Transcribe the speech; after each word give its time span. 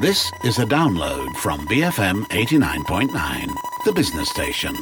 This 0.00 0.30
is 0.44 0.60
a 0.60 0.64
download 0.64 1.34
from 1.38 1.66
BFM 1.66 2.22
89.9, 2.26 3.48
the 3.84 3.92
business 3.92 4.30
station. 4.30 4.72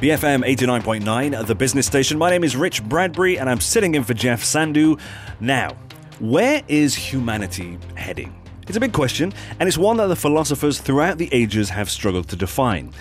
BFM 0.00 0.44
89.9, 0.44 1.46
the 1.46 1.54
business 1.54 1.86
station. 1.86 2.18
My 2.18 2.30
name 2.30 2.42
is 2.42 2.56
Rich 2.56 2.82
Bradbury 2.82 3.38
and 3.38 3.48
I'm 3.48 3.60
sitting 3.60 3.94
in 3.94 4.02
for 4.02 4.14
Jeff 4.14 4.42
Sandhu. 4.42 4.98
Now, 5.38 5.76
where 6.18 6.60
is 6.66 6.96
humanity 6.96 7.78
heading? 7.94 8.34
It's 8.66 8.76
a 8.76 8.80
big 8.80 8.92
question, 8.92 9.32
and 9.60 9.68
it's 9.68 9.78
one 9.78 9.96
that 9.98 10.06
the 10.06 10.16
philosophers 10.16 10.80
throughout 10.80 11.18
the 11.18 11.28
ages 11.32 11.68
have 11.70 11.88
struggled 11.90 12.28
to 12.30 12.36
define. 12.36 12.92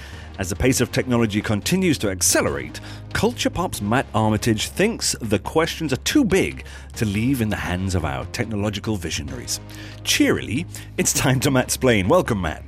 As 0.41 0.49
the 0.49 0.55
pace 0.55 0.81
of 0.81 0.91
technology 0.91 1.39
continues 1.39 1.99
to 1.99 2.09
accelerate, 2.09 2.79
Kulturpop's 3.09 3.79
Matt 3.79 4.07
Armitage 4.15 4.69
thinks 4.69 5.15
the 5.21 5.37
questions 5.37 5.93
are 5.93 5.97
too 5.97 6.25
big 6.25 6.65
to 6.95 7.05
leave 7.05 7.41
in 7.41 7.49
the 7.49 7.55
hands 7.55 7.93
of 7.93 8.05
our 8.05 8.25
technological 8.25 8.96
visionaries. 8.96 9.59
Cheerily, 10.04 10.65
it's 10.97 11.13
time 11.13 11.39
to 11.41 11.51
Matt 11.51 11.65
explain. 11.65 12.07
Welcome, 12.07 12.41
Matt. 12.41 12.63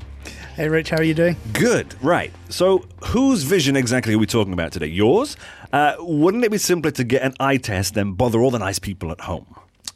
Hey, 0.56 0.70
Rich, 0.70 0.92
how 0.92 0.98
are 0.98 1.04
you 1.04 1.16
doing? 1.16 1.36
Good, 1.52 1.96
right. 2.04 2.32
So, 2.48 2.86
whose 3.06 3.42
vision 3.42 3.76
exactly 3.76 4.14
are 4.14 4.20
we 4.20 4.28
talking 4.28 4.54
about 4.54 4.72
today? 4.72 4.86
Yours? 4.86 5.36
Uh, 5.72 5.96
wouldn't 5.98 6.44
it 6.44 6.52
be 6.52 6.60
simpler 6.60 6.92
to 6.92 7.04
get 7.04 7.24
an 7.24 7.34
eye 7.40 7.58
test 7.58 7.96
than 7.96 8.14
bother 8.14 8.40
all 8.40 8.52
the 8.52 8.60
nice 8.60 8.78
people 8.78 9.12
at 9.12 9.22
home? 9.22 9.48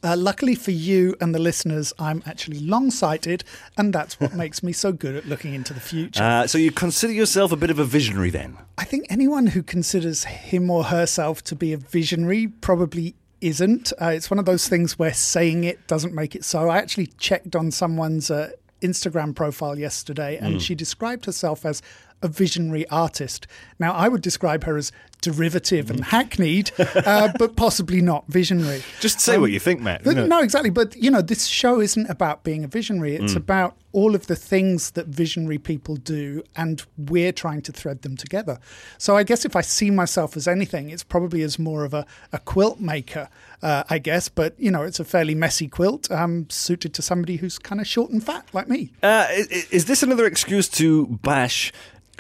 Uh, 0.03 0.15
luckily 0.15 0.55
for 0.55 0.71
you 0.71 1.15
and 1.19 1.33
the 1.33 1.39
listeners, 1.39 1.93
I'm 1.97 2.21
actually 2.25 2.59
long 2.59 2.91
sighted, 2.91 3.43
and 3.77 3.93
that's 3.93 4.19
what 4.19 4.33
makes 4.43 4.61
me 4.61 4.71
so 4.71 4.91
good 4.91 5.15
at 5.15 5.25
looking 5.25 5.53
into 5.53 5.73
the 5.73 5.79
future. 5.79 6.23
Uh, 6.23 6.47
so, 6.47 6.57
you 6.57 6.71
consider 6.71 7.13
yourself 7.13 7.51
a 7.51 7.55
bit 7.55 7.69
of 7.69 7.79
a 7.79 7.85
visionary 7.85 8.29
then? 8.29 8.57
I 8.77 8.83
think 8.83 9.07
anyone 9.09 9.47
who 9.47 9.63
considers 9.63 10.25
him 10.25 10.69
or 10.69 10.85
herself 10.85 11.43
to 11.45 11.55
be 11.55 11.73
a 11.73 11.77
visionary 11.77 12.47
probably 12.47 13.15
isn't. 13.41 13.93
Uh, 14.01 14.07
it's 14.07 14.29
one 14.29 14.39
of 14.39 14.45
those 14.45 14.67
things 14.67 14.97
where 14.97 15.13
saying 15.13 15.63
it 15.63 15.87
doesn't 15.87 16.13
make 16.13 16.35
it 16.35 16.43
so. 16.43 16.69
I 16.69 16.77
actually 16.77 17.07
checked 17.17 17.55
on 17.55 17.71
someone's 17.71 18.31
uh, 18.31 18.51
Instagram 18.81 19.35
profile 19.35 19.77
yesterday, 19.77 20.37
and 20.37 20.55
mm. 20.55 20.61
she 20.61 20.75
described 20.75 21.25
herself 21.25 21.65
as 21.65 21.81
a 22.21 22.27
visionary 22.27 22.87
artist. 22.89 23.47
Now, 23.79 23.93
I 23.93 24.07
would 24.07 24.21
describe 24.21 24.63
her 24.63 24.77
as 24.77 24.91
derivative 25.21 25.89
and 25.89 26.03
hackneyed, 26.05 26.71
uh, 26.79 27.31
but 27.39 27.55
possibly 27.55 28.01
not 28.01 28.25
visionary. 28.27 28.83
Just 28.99 29.19
say 29.19 29.35
um, 29.35 29.41
what 29.41 29.51
you 29.51 29.59
think, 29.59 29.81
Matt. 29.81 30.05
No, 30.05 30.41
exactly. 30.41 30.69
But, 30.69 30.95
you 30.95 31.11
know, 31.11 31.21
this 31.21 31.45
show 31.45 31.79
isn't 31.79 32.09
about 32.09 32.43
being 32.43 32.63
a 32.63 32.67
visionary. 32.67 33.15
It's 33.15 33.33
mm. 33.33 33.37
about 33.37 33.77
all 33.93 34.13
of 34.13 34.27
the 34.27 34.35
things 34.35 34.91
that 34.91 35.07
visionary 35.07 35.57
people 35.57 35.95
do, 35.95 36.43
and 36.55 36.83
we're 36.97 37.31
trying 37.31 37.61
to 37.63 37.71
thread 37.71 38.03
them 38.03 38.15
together. 38.15 38.59
So 38.97 39.17
I 39.17 39.23
guess 39.23 39.43
if 39.43 39.55
I 39.55 39.61
see 39.61 39.89
myself 39.89 40.37
as 40.37 40.47
anything, 40.47 40.89
it's 40.89 41.03
probably 41.03 41.41
as 41.41 41.57
more 41.57 41.83
of 41.83 41.93
a, 41.93 42.05
a 42.31 42.39
quilt 42.39 42.79
maker, 42.79 43.29
uh, 43.61 43.83
I 43.89 43.97
guess. 43.97 44.29
But, 44.29 44.59
you 44.59 44.69
know, 44.69 44.83
it's 44.83 44.99
a 44.99 45.05
fairly 45.05 45.35
messy 45.35 45.67
quilt 45.67 46.11
um, 46.11 46.47
suited 46.49 46.93
to 46.95 47.01
somebody 47.01 47.37
who's 47.37 47.57
kind 47.57 47.81
of 47.81 47.87
short 47.87 48.11
and 48.11 48.23
fat 48.23 48.45
like 48.53 48.67
me. 48.67 48.91
Uh, 49.01 49.27
is 49.71 49.85
this 49.85 50.03
another 50.03 50.25
excuse 50.25 50.69
to 50.69 51.07
bash 51.07 51.71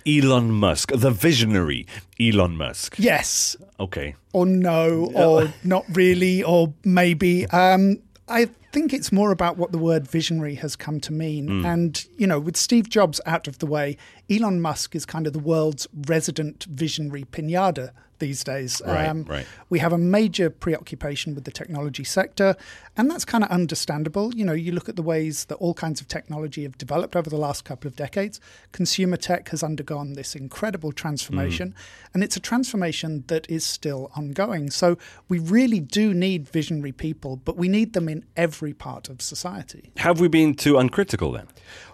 Elon 0.07 0.51
Musk, 0.51 0.91
the 0.93 1.11
visionary 1.11 1.85
Elon 2.19 2.55
Musk. 2.55 2.95
Yes. 2.97 3.55
Okay. 3.79 4.15
Or 4.33 4.45
no, 4.45 5.11
or 5.13 5.53
not 5.63 5.85
really, 5.91 6.43
or 6.43 6.73
maybe. 6.83 7.45
Um, 7.47 7.97
I 8.29 8.49
think 8.77 8.93
it's 8.93 9.11
more 9.11 9.31
about 9.31 9.57
what 9.57 9.71
the 9.71 9.77
word 9.79 10.07
visionary 10.07 10.53
has 10.53 10.75
come 10.75 10.99
to 10.99 11.11
mean. 11.11 11.47
Mm. 11.47 11.65
And, 11.65 12.05
you 12.15 12.27
know, 12.27 12.39
with 12.39 12.55
Steve 12.55 12.89
Jobs 12.89 13.19
out 13.25 13.47
of 13.47 13.57
the 13.57 13.65
way, 13.65 13.97
Elon 14.29 14.61
Musk 14.61 14.95
is 14.95 15.03
kind 15.03 15.25
of 15.25 15.33
the 15.33 15.39
world's 15.39 15.87
resident 16.05 16.65
visionary 16.65 17.23
pinata 17.23 17.89
these 18.19 18.43
days. 18.43 18.81
Right, 18.85 19.07
um, 19.07 19.23
right. 19.23 19.45
We 19.69 19.79
have 19.79 19.93
a 19.93 19.97
major 19.97 20.49
preoccupation 20.49 21.35
with 21.35 21.43
the 21.43 21.51
technology 21.51 22.03
sector, 22.03 22.55
and 22.95 23.09
that's 23.09 23.25
kind 23.25 23.43
of 23.43 23.49
understandable. 23.49 24.33
You 24.33 24.45
know, 24.45 24.53
you 24.53 24.71
look 24.71 24.89
at 24.89 24.95
the 24.95 25.01
ways 25.01 25.45
that 25.45 25.55
all 25.55 25.73
kinds 25.73 26.01
of 26.01 26.07
technology 26.07 26.63
have 26.63 26.77
developed 26.77 27.15
over 27.15 27.29
the 27.29 27.37
last 27.37 27.65
couple 27.65 27.87
of 27.87 27.95
decades. 27.95 28.39
Consumer 28.71 29.17
tech 29.17 29.49
has 29.49 29.63
undergone 29.63 30.13
this 30.13 30.35
incredible 30.35 30.91
transformation, 30.91 31.69
mm. 31.69 32.09
and 32.13 32.23
it's 32.23 32.35
a 32.35 32.39
transformation 32.39 33.23
that 33.27 33.49
is 33.49 33.63
still 33.63 34.11
ongoing. 34.15 34.69
So 34.69 34.97
we 35.29 35.39
really 35.39 35.79
do 35.79 36.13
need 36.13 36.49
visionary 36.49 36.91
people, 36.91 37.37
but 37.37 37.57
we 37.57 37.67
need 37.67 37.93
them 37.93 38.09
in 38.09 38.25
every 38.35 38.66
part 38.73 39.09
of 39.09 39.21
society. 39.21 39.91
Have 39.97 40.19
we 40.19 40.27
been 40.27 40.53
too 40.53 40.77
uncritical 40.77 41.31
then? 41.31 41.47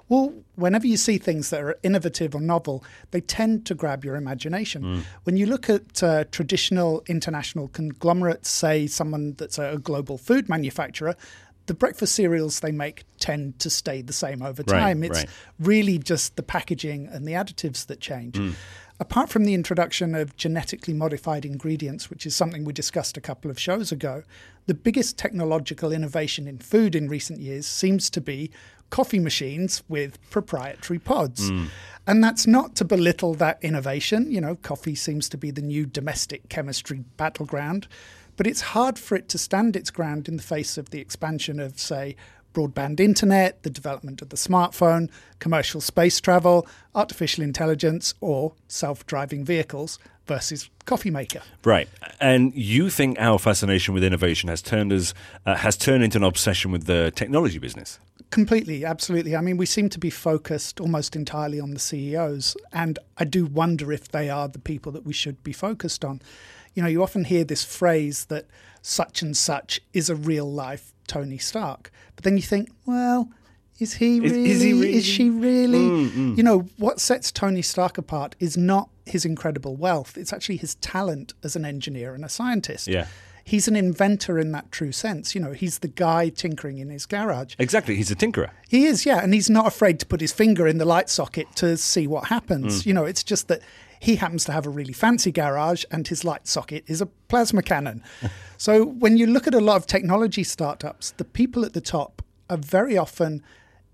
Well, 0.09 0.33
whenever 0.55 0.85
you 0.85 0.97
see 0.97 1.17
things 1.17 1.49
that 1.49 1.61
are 1.61 1.77
innovative 1.81 2.35
or 2.35 2.41
novel, 2.41 2.83
they 3.11 3.21
tend 3.21 3.65
to 3.67 3.75
grab 3.75 4.03
your 4.03 4.15
imagination. 4.15 4.83
Mm. 4.83 5.03
When 5.23 5.37
you 5.37 5.45
look 5.45 5.69
at 5.69 6.03
uh, 6.03 6.25
traditional 6.25 7.03
international 7.07 7.69
conglomerates, 7.69 8.49
say 8.49 8.85
someone 8.85 9.33
that's 9.37 9.57
a 9.57 9.79
global 9.81 10.17
food 10.17 10.49
manufacturer, 10.49 11.15
the 11.65 11.73
breakfast 11.73 12.15
cereals 12.15 12.59
they 12.59 12.71
make 12.71 13.05
tend 13.19 13.57
to 13.59 13.69
stay 13.69 14.01
the 14.01 14.13
same 14.13 14.41
over 14.41 14.63
time. 14.63 15.01
Right, 15.01 15.09
it's 15.09 15.19
right. 15.19 15.29
really 15.59 15.97
just 15.97 16.35
the 16.35 16.43
packaging 16.43 17.07
and 17.07 17.25
the 17.25 17.33
additives 17.33 17.85
that 17.87 18.01
change. 18.01 18.35
Mm. 18.35 18.53
Apart 19.03 19.29
from 19.29 19.43
the 19.43 19.53
introduction 19.53 20.15
of 20.15 20.37
genetically 20.37 20.93
modified 20.93 21.43
ingredients, 21.43 22.09
which 22.09 22.25
is 22.25 22.33
something 22.33 22.63
we 22.63 22.71
discussed 22.71 23.17
a 23.17 23.21
couple 23.21 23.51
of 23.51 23.59
shows 23.59 23.91
ago, 23.91 24.23
the 24.65 24.73
biggest 24.73 25.17
technological 25.17 25.91
innovation 25.91 26.47
in 26.47 26.57
food 26.57 26.95
in 26.95 27.09
recent 27.09 27.41
years 27.41 27.67
seems 27.67 28.09
to 28.11 28.21
be 28.21 28.49
coffee 28.91 29.19
machines 29.19 29.83
with 29.89 30.17
proprietary 30.29 30.99
pods. 30.99 31.51
Mm. 31.51 31.67
And 32.07 32.23
that's 32.23 32.47
not 32.47 32.77
to 32.77 32.85
belittle 32.85 33.33
that 33.33 33.57
innovation. 33.61 34.31
You 34.31 34.39
know, 34.39 34.55
coffee 34.55 34.95
seems 34.95 35.27
to 35.29 35.37
be 35.37 35.51
the 35.51 35.61
new 35.61 35.85
domestic 35.85 36.47
chemistry 36.47 37.03
battleground, 37.17 37.89
but 38.37 38.47
it's 38.47 38.61
hard 38.61 38.97
for 38.97 39.15
it 39.15 39.27
to 39.27 39.37
stand 39.37 39.75
its 39.75 39.91
ground 39.91 40.29
in 40.29 40.37
the 40.37 40.43
face 40.43 40.77
of 40.77 40.91
the 40.91 41.01
expansion 41.01 41.59
of, 41.59 41.77
say, 41.77 42.15
broadband 42.53 42.99
internet, 42.99 43.63
the 43.63 43.69
development 43.69 44.21
of 44.21 44.29
the 44.29 44.35
smartphone, 44.35 45.09
commercial 45.39 45.81
space 45.81 46.21
travel, 46.21 46.67
artificial 46.95 47.43
intelligence, 47.43 48.13
or 48.21 48.53
self 48.67 49.05
driving 49.05 49.43
vehicles 49.43 49.99
versus 50.25 50.69
coffee 50.85 51.09
maker. 51.09 51.41
Right, 51.63 51.89
and 52.19 52.53
you 52.55 52.89
think 52.89 53.17
our 53.19 53.39
fascination 53.39 53.93
with 53.93 54.03
innovation 54.03 54.49
has 54.49 54.61
turned 54.61 54.93
us 54.93 55.13
uh, 55.45 55.55
has 55.55 55.75
turned 55.75 56.03
into 56.03 56.17
an 56.17 56.23
obsession 56.23 56.71
with 56.71 56.85
the 56.85 57.11
technology 57.15 57.59
business? 57.59 57.99
Completely, 58.29 58.83
absolutely. 58.83 59.35
I 59.35 59.41
mean, 59.41 59.57
we 59.57 59.67
seem 59.67 59.89
to 59.89 59.99
be 59.99 60.09
focused 60.09 60.79
almost 60.79 61.15
entirely 61.15 61.59
on 61.59 61.71
the 61.71 61.79
CEOs, 61.79 62.57
and 62.71 62.97
I 63.17 63.25
do 63.25 63.45
wonder 63.45 63.91
if 63.91 64.09
they 64.09 64.29
are 64.29 64.47
the 64.47 64.59
people 64.59 64.91
that 64.93 65.05
we 65.05 65.13
should 65.13 65.43
be 65.43 65.53
focused 65.53 66.03
on. 66.03 66.21
You 66.73 66.83
know, 66.83 66.89
you 66.89 67.03
often 67.03 67.25
hear 67.25 67.43
this 67.43 67.63
phrase 67.63 68.25
that 68.25 68.45
such 68.81 69.21
and 69.21 69.35
such 69.35 69.79
is 69.93 70.09
a 70.09 70.15
real 70.15 70.51
life 70.51 70.93
Tony 71.07 71.37
Stark, 71.37 71.91
but 72.15 72.23
then 72.23 72.35
you 72.35 72.43
think, 72.43 72.69
well, 72.85 73.29
is 73.79 73.95
he 73.95 74.19
really? 74.19 74.49
Is, 74.49 74.57
is, 74.57 74.61
he 74.61 74.73
really? 74.73 74.93
is 74.95 75.05
she 75.05 75.29
really? 75.29 75.79
Mm, 75.79 76.09
mm. 76.09 76.37
You 76.37 76.43
know, 76.43 76.59
what 76.77 76.99
sets 76.99 77.31
Tony 77.31 77.61
Stark 77.61 77.97
apart 77.97 78.35
is 78.39 78.57
not 78.57 78.89
his 79.05 79.25
incredible 79.25 79.75
wealth, 79.75 80.17
it's 80.17 80.31
actually 80.31 80.57
his 80.57 80.75
talent 80.75 81.33
as 81.43 81.55
an 81.55 81.65
engineer 81.65 82.13
and 82.13 82.23
a 82.23 82.29
scientist. 82.29 82.87
Yeah 82.87 83.07
he's 83.43 83.67
an 83.67 83.75
inventor 83.75 84.39
in 84.39 84.51
that 84.51 84.71
true 84.71 84.91
sense. 84.91 85.35
You 85.35 85.41
know, 85.41 85.51
he's 85.51 85.79
the 85.79 85.87
guy 85.87 86.29
tinkering 86.29 86.77
in 86.77 86.89
his 86.89 87.05
garage. 87.05 87.55
Exactly, 87.59 87.95
he's 87.95 88.11
a 88.11 88.15
tinkerer. 88.15 88.51
He 88.67 88.85
is, 88.85 89.05
yeah, 89.05 89.21
and 89.21 89.33
he's 89.33 89.49
not 89.49 89.67
afraid 89.67 89.99
to 89.99 90.05
put 90.05 90.21
his 90.21 90.31
finger 90.31 90.67
in 90.67 90.77
the 90.77 90.85
light 90.85 91.09
socket 91.09 91.53
to 91.57 91.77
see 91.77 92.07
what 92.07 92.27
happens. 92.27 92.83
Mm. 92.83 92.85
You 92.85 92.93
know, 92.93 93.05
it's 93.05 93.23
just 93.23 93.47
that 93.49 93.61
he 94.03 94.17
happens 94.17 94.43
to 94.43 94.51
have 94.51 94.65
a 94.65 94.69
really 94.69 94.91
fancy 94.91 95.31
garage 95.31 95.85
and 95.89 96.05
his 96.09 96.25
light 96.25 96.45
socket 96.45 96.83
is 96.87 96.99
a 96.99 97.05
plasma 97.05 97.63
cannon. 97.63 98.03
so 98.57 98.83
when 98.83 99.15
you 99.15 99.25
look 99.25 99.47
at 99.47 99.53
a 99.53 99.61
lot 99.61 99.77
of 99.77 99.87
technology 99.87 100.43
startups, 100.43 101.11
the 101.11 101.23
people 101.23 101.63
at 101.63 101.71
the 101.71 101.79
top 101.79 102.21
are 102.49 102.57
very 102.57 102.97
often 102.97 103.41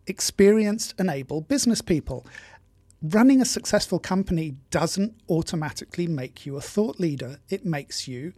experienced 0.07 0.95
and 0.97 1.11
able 1.11 1.41
business 1.41 1.83
people. 1.83 2.25
Running 3.03 3.39
a 3.39 3.45
successful 3.45 3.99
company 3.99 4.55
doesn't 4.71 5.13
automatically 5.29 6.07
make 6.07 6.43
you 6.43 6.57
a 6.57 6.61
thought 6.61 6.99
leader. 6.99 7.37
It 7.47 7.63
makes 7.63 8.07
you 8.07 8.33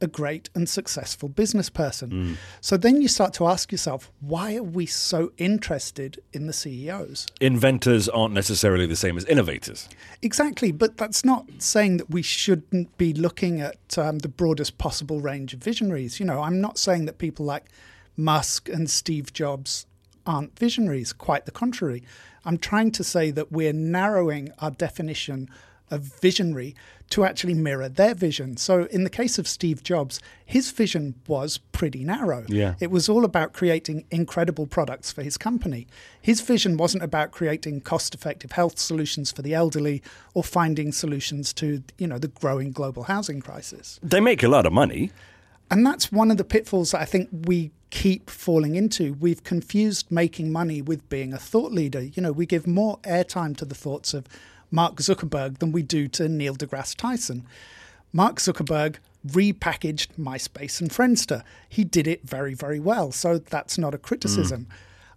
a 0.00 0.06
great 0.06 0.48
and 0.54 0.68
successful 0.68 1.28
business 1.28 1.68
person. 1.68 2.10
Mm. 2.10 2.36
So 2.60 2.76
then 2.76 3.02
you 3.02 3.08
start 3.08 3.34
to 3.34 3.46
ask 3.46 3.72
yourself, 3.72 4.10
why 4.20 4.56
are 4.56 4.62
we 4.62 4.86
so 4.86 5.32
interested 5.38 6.22
in 6.32 6.46
the 6.46 6.52
CEOs? 6.52 7.26
Inventors 7.40 8.08
aren't 8.08 8.34
necessarily 8.34 8.86
the 8.86 8.96
same 8.96 9.16
as 9.16 9.24
innovators. 9.24 9.88
Exactly, 10.22 10.72
but 10.72 10.96
that's 10.96 11.24
not 11.24 11.46
saying 11.58 11.96
that 11.96 12.10
we 12.10 12.22
shouldn't 12.22 12.96
be 12.96 13.12
looking 13.12 13.60
at 13.60 13.98
um, 13.98 14.18
the 14.18 14.28
broadest 14.28 14.78
possible 14.78 15.20
range 15.20 15.52
of 15.52 15.60
visionaries. 15.60 16.20
You 16.20 16.26
know, 16.26 16.42
I'm 16.42 16.60
not 16.60 16.78
saying 16.78 17.06
that 17.06 17.18
people 17.18 17.44
like 17.44 17.66
Musk 18.16 18.68
and 18.68 18.88
Steve 18.88 19.32
Jobs 19.32 19.86
aren't 20.26 20.58
visionaries, 20.58 21.12
quite 21.12 21.46
the 21.46 21.52
contrary. 21.52 22.04
I'm 22.44 22.58
trying 22.58 22.92
to 22.92 23.04
say 23.04 23.30
that 23.32 23.50
we're 23.50 23.72
narrowing 23.72 24.52
our 24.58 24.70
definition 24.70 25.48
a 25.90 25.98
visionary 25.98 26.74
to 27.10 27.24
actually 27.24 27.54
mirror 27.54 27.88
their 27.88 28.14
vision. 28.14 28.56
So, 28.56 28.84
in 28.90 29.04
the 29.04 29.10
case 29.10 29.38
of 29.38 29.48
Steve 29.48 29.82
Jobs, 29.82 30.20
his 30.44 30.70
vision 30.70 31.14
was 31.26 31.58
pretty 31.58 32.04
narrow. 32.04 32.44
Yeah. 32.48 32.74
It 32.80 32.90
was 32.90 33.08
all 33.08 33.24
about 33.24 33.52
creating 33.52 34.04
incredible 34.10 34.66
products 34.66 35.10
for 35.10 35.22
his 35.22 35.38
company. 35.38 35.86
His 36.20 36.40
vision 36.40 36.76
wasn't 36.76 37.02
about 37.02 37.30
creating 37.30 37.80
cost-effective 37.80 38.52
health 38.52 38.78
solutions 38.78 39.32
for 39.32 39.42
the 39.42 39.54
elderly 39.54 40.02
or 40.34 40.44
finding 40.44 40.92
solutions 40.92 41.52
to, 41.54 41.82
you 41.96 42.06
know, 42.06 42.18
the 42.18 42.28
growing 42.28 42.72
global 42.72 43.04
housing 43.04 43.40
crisis. 43.40 43.98
They 44.02 44.20
make 44.20 44.42
a 44.42 44.48
lot 44.48 44.66
of 44.66 44.72
money. 44.72 45.10
And 45.70 45.84
that's 45.86 46.10
one 46.10 46.30
of 46.30 46.36
the 46.36 46.44
pitfalls 46.44 46.92
that 46.92 47.00
I 47.00 47.04
think 47.04 47.28
we 47.32 47.70
keep 47.90 48.30
falling 48.30 48.74
into. 48.74 49.14
We've 49.14 49.42
confused 49.44 50.10
making 50.10 50.52
money 50.52 50.82
with 50.82 51.08
being 51.08 51.32
a 51.32 51.38
thought 51.38 51.72
leader. 51.72 52.02
You 52.02 52.22
know, 52.22 52.32
we 52.32 52.46
give 52.46 52.66
more 52.66 52.98
airtime 52.98 53.56
to 53.58 53.64
the 53.64 53.74
thoughts 53.74 54.14
of 54.14 54.26
Mark 54.70 54.96
Zuckerberg 54.96 55.58
than 55.58 55.72
we 55.72 55.82
do 55.82 56.08
to 56.08 56.28
Neil 56.28 56.54
deGrasse 56.54 56.94
Tyson. 56.96 57.46
Mark 58.12 58.36
Zuckerberg 58.36 58.96
repackaged 59.26 60.08
MySpace 60.18 60.80
and 60.80 60.90
Friendster. 60.90 61.42
He 61.68 61.84
did 61.84 62.06
it 62.06 62.22
very, 62.22 62.54
very 62.54 62.80
well. 62.80 63.12
So 63.12 63.38
that's 63.38 63.78
not 63.78 63.94
a 63.94 63.98
criticism. 63.98 64.66
Mm. 64.70 64.74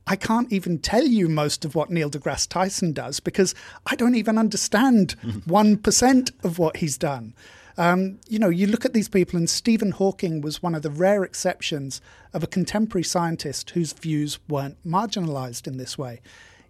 I 0.07 0.15
can't 0.15 0.51
even 0.51 0.79
tell 0.79 1.05
you 1.05 1.29
most 1.29 1.63
of 1.63 1.75
what 1.75 1.91
Neil 1.91 2.09
deGrasse 2.09 2.49
Tyson 2.49 2.91
does 2.91 3.19
because 3.19 3.53
I 3.85 3.95
don't 3.95 4.15
even 4.15 4.37
understand 4.37 5.15
1% 5.23 6.31
of 6.43 6.59
what 6.59 6.77
he's 6.77 6.97
done. 6.97 7.33
Um, 7.77 8.19
you 8.27 8.37
know, 8.37 8.49
you 8.49 8.67
look 8.67 8.83
at 8.83 8.93
these 8.93 9.07
people, 9.07 9.37
and 9.37 9.49
Stephen 9.49 9.91
Hawking 9.91 10.41
was 10.41 10.61
one 10.61 10.75
of 10.75 10.81
the 10.81 10.89
rare 10.89 11.23
exceptions 11.23 12.01
of 12.33 12.43
a 12.43 12.47
contemporary 12.47 13.03
scientist 13.03 13.69
whose 13.71 13.93
views 13.93 14.39
weren't 14.49 14.77
marginalized 14.85 15.67
in 15.67 15.77
this 15.77 15.97
way. 15.97 16.21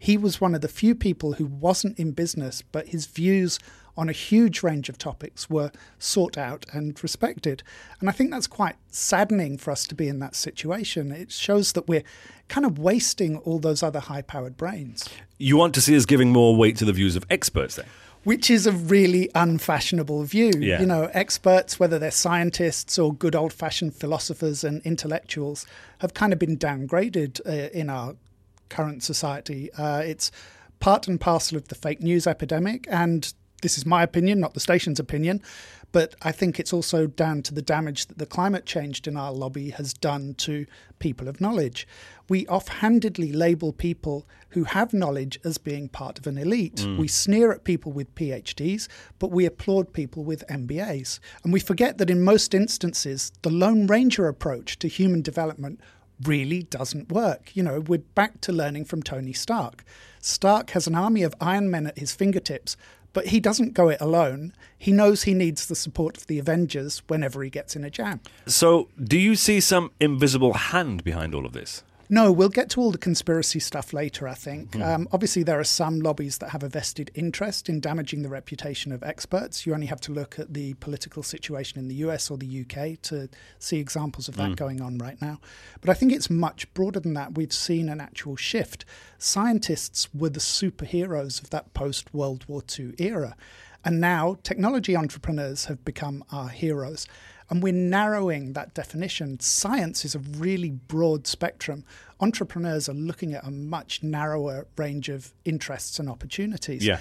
He 0.01 0.17
was 0.17 0.41
one 0.41 0.55
of 0.55 0.61
the 0.61 0.67
few 0.67 0.95
people 0.95 1.33
who 1.33 1.45
wasn't 1.45 1.99
in 1.99 2.13
business, 2.13 2.63
but 2.71 2.87
his 2.87 3.05
views 3.05 3.59
on 3.95 4.09
a 4.09 4.13
huge 4.13 4.63
range 4.63 4.89
of 4.89 4.97
topics 4.97 5.47
were 5.47 5.71
sought 5.99 6.39
out 6.39 6.65
and 6.73 7.01
respected. 7.03 7.61
And 7.99 8.09
I 8.09 8.11
think 8.11 8.31
that's 8.31 8.47
quite 8.47 8.77
saddening 8.89 9.59
for 9.59 9.69
us 9.69 9.85
to 9.85 9.93
be 9.93 10.07
in 10.07 10.17
that 10.17 10.33
situation. 10.33 11.11
It 11.11 11.31
shows 11.31 11.73
that 11.73 11.87
we're 11.87 12.01
kind 12.47 12.65
of 12.65 12.79
wasting 12.79 13.37
all 13.37 13.59
those 13.59 13.83
other 13.83 13.99
high 13.99 14.23
powered 14.23 14.57
brains. 14.57 15.07
You 15.37 15.55
want 15.55 15.75
to 15.75 15.81
see 15.81 15.95
us 15.95 16.07
giving 16.07 16.31
more 16.31 16.55
weight 16.55 16.77
to 16.77 16.85
the 16.85 16.93
views 16.93 17.15
of 17.15 17.23
experts 17.29 17.75
then? 17.75 17.85
Which 18.23 18.49
is 18.49 18.65
a 18.65 18.71
really 18.71 19.29
unfashionable 19.35 20.23
view. 20.23 20.51
Yeah. 20.57 20.79
You 20.79 20.87
know, 20.87 21.11
experts, 21.13 21.79
whether 21.79 21.99
they're 21.99 22.09
scientists 22.09 22.97
or 22.97 23.13
good 23.13 23.35
old 23.35 23.53
fashioned 23.53 23.93
philosophers 23.93 24.63
and 24.63 24.81
intellectuals, 24.81 25.67
have 25.99 26.15
kind 26.15 26.33
of 26.33 26.39
been 26.39 26.57
downgraded 26.57 27.39
uh, 27.45 27.69
in 27.69 27.87
our 27.91 28.15
current 28.71 29.03
society. 29.03 29.71
Uh, 29.73 29.99
it's 29.99 30.31
part 30.79 31.07
and 31.07 31.21
parcel 31.21 31.57
of 31.57 31.67
the 31.67 31.75
fake 31.75 32.01
news 32.01 32.25
epidemic. 32.25 32.87
And 32.89 33.31
this 33.61 33.77
is 33.77 33.85
my 33.85 34.01
opinion, 34.01 34.39
not 34.39 34.55
the 34.55 34.59
station's 34.59 34.99
opinion. 34.99 35.41
But 35.91 36.15
I 36.21 36.31
think 36.31 36.59
it's 36.59 36.71
also 36.71 37.05
down 37.05 37.41
to 37.43 37.53
the 37.53 37.61
damage 37.61 38.07
that 38.07 38.17
the 38.17 38.25
climate 38.25 38.65
change 38.65 39.01
denial 39.01 39.35
lobby 39.35 39.71
has 39.71 39.93
done 39.93 40.35
to 40.35 40.65
people 40.99 41.27
of 41.27 41.41
knowledge. 41.41 41.85
We 42.29 42.47
offhandedly 42.47 43.33
label 43.33 43.73
people 43.73 44.25
who 44.49 44.63
have 44.63 44.93
knowledge 44.93 45.37
as 45.43 45.57
being 45.57 45.89
part 45.89 46.17
of 46.17 46.27
an 46.27 46.37
elite. 46.37 46.77
Mm. 46.77 46.97
We 46.97 47.09
sneer 47.09 47.51
at 47.51 47.65
people 47.65 47.91
with 47.91 48.15
PhDs, 48.15 48.87
but 49.19 49.31
we 49.31 49.45
applaud 49.45 49.91
people 49.91 50.23
with 50.23 50.47
MBAs. 50.47 51.19
And 51.43 51.51
we 51.51 51.59
forget 51.59 51.97
that 51.97 52.09
in 52.09 52.23
most 52.23 52.53
instances, 52.53 53.33
the 53.41 53.49
Lone 53.49 53.85
Ranger 53.85 54.27
approach 54.27 54.79
to 54.79 54.87
human 54.87 55.21
development 55.21 55.81
really 56.23 56.63
doesn't 56.63 57.11
work. 57.11 57.55
You 57.55 57.63
know, 57.63 57.79
we're 57.79 57.99
back 57.99 58.41
to 58.41 58.51
learning 58.51 58.85
from 58.85 59.03
Tony 59.03 59.33
Stark. 59.33 59.83
Stark 60.19 60.71
has 60.71 60.87
an 60.87 60.95
army 60.95 61.23
of 61.23 61.35
Iron 61.41 61.71
Men 61.71 61.87
at 61.87 61.97
his 61.97 62.13
fingertips, 62.13 62.77
but 63.13 63.27
he 63.27 63.39
doesn't 63.39 63.73
go 63.73 63.89
it 63.89 63.99
alone. 63.99 64.53
He 64.77 64.91
knows 64.91 65.23
he 65.23 65.33
needs 65.33 65.65
the 65.65 65.75
support 65.75 66.17
of 66.17 66.27
the 66.27 66.39
Avengers 66.39 67.01
whenever 67.07 67.43
he 67.43 67.49
gets 67.49 67.75
in 67.75 67.83
a 67.83 67.89
jam. 67.89 68.21
So, 68.45 68.87
do 69.01 69.17
you 69.17 69.35
see 69.35 69.59
some 69.59 69.91
invisible 69.99 70.53
hand 70.53 71.03
behind 71.03 71.35
all 71.35 71.45
of 71.45 71.53
this? 71.53 71.83
No, 72.13 72.29
we'll 72.29 72.49
get 72.49 72.69
to 72.71 72.81
all 72.81 72.91
the 72.91 72.97
conspiracy 72.97 73.61
stuff 73.61 73.93
later, 73.93 74.27
I 74.27 74.33
think. 74.33 74.71
Mm. 74.71 74.85
Um, 74.85 75.07
obviously, 75.13 75.43
there 75.43 75.57
are 75.61 75.63
some 75.63 76.01
lobbies 76.01 76.39
that 76.39 76.49
have 76.49 76.61
a 76.61 76.67
vested 76.67 77.09
interest 77.15 77.69
in 77.69 77.79
damaging 77.79 78.21
the 78.21 78.27
reputation 78.27 78.91
of 78.91 79.01
experts. 79.01 79.65
You 79.65 79.73
only 79.73 79.87
have 79.87 80.01
to 80.01 80.11
look 80.11 80.37
at 80.37 80.53
the 80.53 80.73
political 80.75 81.23
situation 81.23 81.79
in 81.79 81.87
the 81.87 81.95
US 81.95 82.29
or 82.29 82.37
the 82.37 82.65
UK 82.65 83.01
to 83.03 83.29
see 83.59 83.79
examples 83.79 84.27
of 84.27 84.35
that 84.35 84.51
mm. 84.51 84.55
going 84.57 84.81
on 84.81 84.97
right 84.97 85.21
now. 85.21 85.39
But 85.79 85.89
I 85.89 85.93
think 85.93 86.11
it's 86.11 86.29
much 86.29 86.71
broader 86.73 86.99
than 86.99 87.13
that. 87.13 87.35
We've 87.35 87.53
seen 87.53 87.87
an 87.87 88.01
actual 88.01 88.35
shift. 88.35 88.83
Scientists 89.17 90.13
were 90.13 90.29
the 90.29 90.41
superheroes 90.41 91.41
of 91.41 91.49
that 91.51 91.73
post 91.73 92.13
World 92.13 92.43
War 92.49 92.61
II 92.77 92.93
era. 92.99 93.37
And 93.85 94.01
now 94.01 94.37
technology 94.43 94.97
entrepreneurs 94.97 95.65
have 95.65 95.85
become 95.85 96.25
our 96.29 96.49
heroes. 96.49 97.07
And 97.51 97.61
we're 97.61 97.73
narrowing 97.73 98.53
that 98.53 98.73
definition. 98.73 99.39
Science 99.41 100.05
is 100.05 100.15
a 100.15 100.19
really 100.19 100.71
broad 100.71 101.27
spectrum. 101.27 101.83
Entrepreneurs 102.21 102.87
are 102.87 102.93
looking 102.93 103.33
at 103.33 103.45
a 103.45 103.51
much 103.51 104.01
narrower 104.01 104.65
range 104.77 105.09
of 105.09 105.33
interests 105.43 105.99
and 105.99 106.09
opportunities. 106.09 106.85
Yeah. 106.85 106.99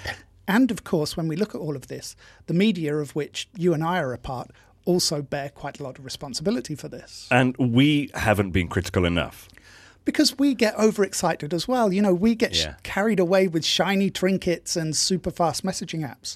And 0.49 0.69
of 0.69 0.83
course, 0.83 1.15
when 1.15 1.29
we 1.29 1.37
look 1.37 1.55
at 1.55 1.61
all 1.61 1.77
of 1.77 1.87
this, 1.87 2.17
the 2.47 2.53
media 2.53 2.97
of 2.97 3.15
which 3.15 3.47
you 3.55 3.73
and 3.73 3.81
I 3.81 3.99
are 3.99 4.11
a 4.11 4.17
part 4.17 4.51
also 4.85 5.21
bear 5.21 5.49
quite 5.49 5.79
a 5.79 5.83
lot 5.83 5.97
of 5.97 6.05
responsibility 6.05 6.75
for 6.75 6.89
this. 6.89 7.27
And 7.31 7.55
we 7.57 8.09
haven't 8.13 8.51
been 8.51 8.67
critical 8.67 9.05
enough 9.05 9.47
because 10.05 10.37
we 10.37 10.53
get 10.53 10.77
overexcited 10.77 11.53
as 11.53 11.67
well. 11.67 11.93
You 11.93 12.01
know, 12.01 12.13
we 12.13 12.35
get 12.35 12.55
yeah. 12.55 12.73
sh- 12.73 12.77
carried 12.83 13.19
away 13.19 13.47
with 13.47 13.63
shiny 13.63 14.09
trinkets 14.09 14.75
and 14.75 14.95
super 14.95 15.31
fast 15.31 15.63
messaging 15.63 16.01
apps. 16.01 16.35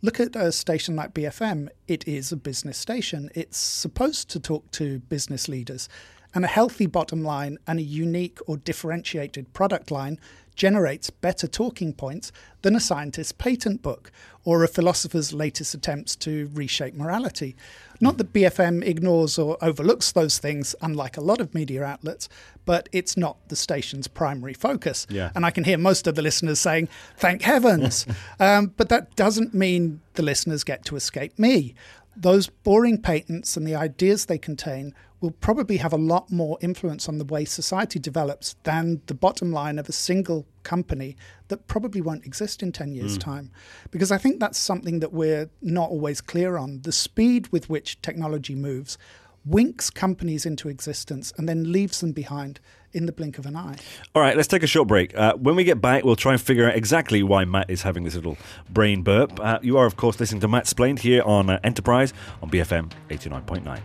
Look 0.00 0.20
at 0.20 0.36
a 0.36 0.52
station 0.52 0.94
like 0.94 1.12
BFM. 1.12 1.70
It 1.88 2.06
is 2.06 2.30
a 2.30 2.36
business 2.36 2.78
station. 2.78 3.30
It's 3.34 3.58
supposed 3.58 4.30
to 4.30 4.38
talk 4.38 4.70
to 4.72 5.00
business 5.00 5.48
leaders. 5.48 5.88
And 6.32 6.44
a 6.44 6.48
healthy 6.48 6.86
bottom 6.86 7.24
line 7.24 7.58
and 7.66 7.80
a 7.80 7.82
unique 7.82 8.38
or 8.46 8.58
differentiated 8.58 9.52
product 9.54 9.90
line 9.90 10.20
generates 10.58 11.08
better 11.08 11.46
talking 11.46 11.94
points 11.94 12.30
than 12.60 12.76
a 12.76 12.80
scientist's 12.80 13.32
patent 13.32 13.80
book 13.80 14.10
or 14.44 14.64
a 14.64 14.68
philosopher's 14.68 15.32
latest 15.32 15.72
attempts 15.72 16.16
to 16.16 16.50
reshape 16.52 16.94
morality. 16.94 17.56
Not 18.00 18.18
that 18.18 18.32
BFM 18.32 18.84
ignores 18.84 19.38
or 19.38 19.56
overlooks 19.62 20.12
those 20.12 20.38
things, 20.38 20.74
unlike 20.82 21.16
a 21.16 21.20
lot 21.20 21.40
of 21.40 21.54
media 21.54 21.84
outlets, 21.84 22.28
but 22.64 22.88
it's 22.92 23.16
not 23.16 23.36
the 23.48 23.56
station's 23.56 24.08
primary 24.08 24.54
focus. 24.54 25.06
Yeah. 25.08 25.30
And 25.34 25.46
I 25.46 25.50
can 25.50 25.64
hear 25.64 25.78
most 25.78 26.06
of 26.06 26.16
the 26.16 26.22
listeners 26.22 26.58
saying, 26.58 26.88
thank 27.16 27.42
heavens. 27.42 28.06
um, 28.40 28.72
but 28.76 28.88
that 28.88 29.14
doesn't 29.16 29.54
mean 29.54 30.00
the 30.14 30.22
listeners 30.22 30.64
get 30.64 30.84
to 30.86 30.96
escape 30.96 31.38
me. 31.38 31.74
Those 32.20 32.48
boring 32.48 33.00
patents 33.00 33.56
and 33.56 33.64
the 33.64 33.76
ideas 33.76 34.26
they 34.26 34.38
contain 34.38 34.92
will 35.20 35.30
probably 35.30 35.76
have 35.76 35.92
a 35.92 35.96
lot 35.96 36.30
more 36.30 36.58
influence 36.60 37.08
on 37.08 37.18
the 37.18 37.24
way 37.24 37.44
society 37.44 37.98
develops 37.98 38.56
than 38.64 39.00
the 39.06 39.14
bottom 39.14 39.52
line 39.52 39.78
of 39.78 39.88
a 39.88 39.92
single 39.92 40.46
company 40.62 41.16
that 41.46 41.66
probably 41.66 42.00
won't 42.00 42.26
exist 42.26 42.62
in 42.62 42.72
10 42.72 42.92
years' 42.92 43.18
mm. 43.18 43.22
time. 43.22 43.50
Because 43.90 44.10
I 44.12 44.18
think 44.18 44.40
that's 44.40 44.58
something 44.58 45.00
that 45.00 45.12
we're 45.12 45.48
not 45.62 45.90
always 45.90 46.20
clear 46.20 46.56
on. 46.56 46.82
The 46.82 46.92
speed 46.92 47.48
with 47.52 47.68
which 47.70 48.00
technology 48.02 48.54
moves 48.54 48.98
winks 49.44 49.88
companies 49.88 50.44
into 50.44 50.68
existence 50.68 51.32
and 51.36 51.48
then 51.48 51.72
leaves 51.72 52.00
them 52.00 52.12
behind 52.12 52.60
in 52.92 53.06
the 53.06 53.12
blink 53.12 53.38
of 53.38 53.46
an 53.46 53.56
eye. 53.56 53.76
All 54.14 54.22
right, 54.22 54.36
let's 54.36 54.48
take 54.48 54.62
a 54.62 54.66
short 54.66 54.88
break. 54.88 55.16
Uh, 55.16 55.34
when 55.34 55.56
we 55.56 55.64
get 55.64 55.80
back, 55.80 56.04
we'll 56.04 56.16
try 56.16 56.32
and 56.32 56.40
figure 56.40 56.68
out 56.68 56.76
exactly 56.76 57.22
why 57.22 57.44
Matt 57.44 57.70
is 57.70 57.82
having 57.82 58.04
this 58.04 58.14
little 58.14 58.36
brain 58.70 59.02
burp. 59.02 59.38
Uh, 59.40 59.58
you 59.62 59.76
are, 59.76 59.86
of 59.86 59.96
course, 59.96 60.18
listening 60.20 60.40
to 60.40 60.48
Matt 60.48 60.66
Splained 60.66 61.00
here 61.00 61.22
on 61.22 61.50
uh, 61.50 61.58
Enterprise 61.64 62.12
on 62.42 62.50
BFM 62.50 62.90
89.9. 63.10 63.80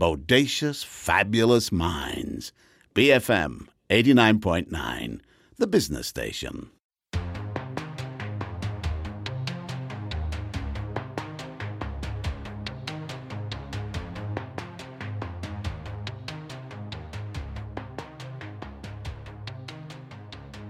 Bodacious, 0.00 0.84
fabulous 0.84 1.72
minds. 1.72 2.52
BFM 2.94 3.66
89.9, 3.90 5.20
the 5.56 5.66
business 5.66 6.06
station. 6.06 6.70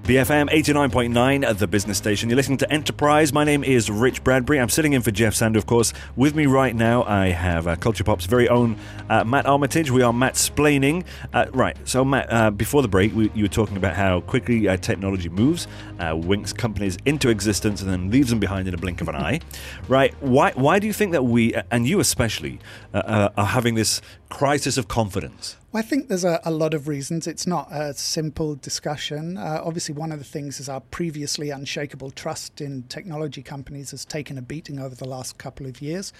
BFM 0.08 0.48
89.9, 0.48 1.58
the 1.58 1.66
business 1.66 1.98
station. 1.98 2.30
You're 2.30 2.36
listening 2.36 2.56
to 2.56 2.72
Enterprise. 2.72 3.30
My 3.30 3.44
name 3.44 3.62
is 3.62 3.90
Rich 3.90 4.24
Bradbury. 4.24 4.58
I'm 4.58 4.70
sitting 4.70 4.94
in 4.94 5.02
for 5.02 5.10
Jeff 5.10 5.34
Sandhu, 5.34 5.56
of 5.56 5.66
course. 5.66 5.92
With 6.16 6.34
me 6.34 6.46
right 6.46 6.74
now, 6.74 7.02
I 7.02 7.26
have 7.26 7.66
uh, 7.66 7.76
Kulturpop's 7.76 8.24
very 8.24 8.48
own 8.48 8.78
uh, 9.10 9.24
Matt 9.24 9.44
Armitage. 9.44 9.90
We 9.90 10.00
are 10.00 10.14
Matt 10.14 10.36
Splaining. 10.36 11.04
Uh, 11.34 11.44
right, 11.52 11.76
so 11.86 12.06
Matt, 12.06 12.32
uh, 12.32 12.50
before 12.50 12.80
the 12.80 12.88
break, 12.88 13.14
we, 13.14 13.30
you 13.34 13.44
were 13.44 13.48
talking 13.48 13.76
about 13.76 13.96
how 13.96 14.22
quickly 14.22 14.66
uh, 14.66 14.78
technology 14.78 15.28
moves, 15.28 15.68
uh, 15.98 16.16
winks 16.16 16.54
companies 16.54 16.96
into 17.04 17.28
existence, 17.28 17.82
and 17.82 17.92
then 17.92 18.10
leaves 18.10 18.30
them 18.30 18.38
behind 18.38 18.66
in 18.66 18.72
a 18.72 18.78
blink 18.78 19.02
of 19.02 19.08
an 19.08 19.14
eye. 19.16 19.40
Right, 19.88 20.14
why, 20.22 20.52
why 20.52 20.78
do 20.78 20.86
you 20.86 20.94
think 20.94 21.12
that 21.12 21.24
we, 21.26 21.52
and 21.70 21.86
you 21.86 22.00
especially, 22.00 22.60
are 22.94 23.30
having 23.36 23.74
this 23.74 24.00
crisis 24.30 24.78
of 24.78 24.88
confidence? 24.88 25.57
Well, 25.70 25.82
I 25.82 25.86
think 25.86 26.08
there's 26.08 26.24
a, 26.24 26.40
a, 26.44 26.50
lot 26.50 26.72
of 26.72 26.88
reasons. 26.88 27.26
It's 27.26 27.46
not 27.46 27.70
a 27.70 27.92
simple 27.92 28.54
discussion. 28.54 29.36
Uh, 29.36 29.60
obviously, 29.62 29.94
one 29.94 30.12
of 30.12 30.18
the 30.18 30.24
things 30.24 30.60
is 30.60 30.68
our 30.68 30.80
previously 30.80 31.50
unshakable 31.50 32.10
trust 32.12 32.62
in 32.62 32.84
technology 32.84 33.42
companies 33.42 33.90
has 33.90 34.06
taken 34.06 34.38
a 34.38 34.42
beating 34.42 34.78
over 34.78 34.94
the 34.94 35.06
last 35.06 35.36
couple 35.36 35.66
of 35.66 35.82
years. 35.82 36.14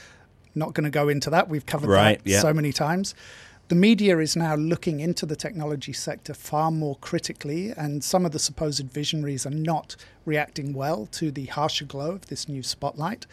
Not 0.55 0.75
going 0.75 0.85
to 0.85 0.91
go 0.91 1.09
into 1.09 1.31
that. 1.31 1.49
We've 1.49 1.65
covered 1.65 1.89
right, 1.89 2.23
that 2.23 2.31
yeah. 2.31 2.41
so 2.41 2.53
many 2.53 2.73
times. 2.73 3.15
The 3.69 3.75
media 3.75 4.19
is 4.19 4.37
now 4.37 4.55
looking 4.55 5.01
into 5.01 5.25
the 5.25 5.37
technology 5.37 5.93
sector 5.95 6.35
far 6.35 6.71
more 6.71 6.97
critically, 6.97 7.71
and 7.71 8.05
some 8.05 8.27
of 8.27 8.33
the 8.33 8.39
supposed 8.39 8.91
visionaries 8.91 9.47
are 9.47 9.51
not 9.51 9.97
reacting 10.27 10.75
well 10.75 11.07
to 11.13 11.31
the 11.31 11.47
harsher 11.47 11.87
glow 11.87 12.13
of 12.13 12.27
this 12.27 12.49
new 12.49 12.63
spotlight. 12.63 13.27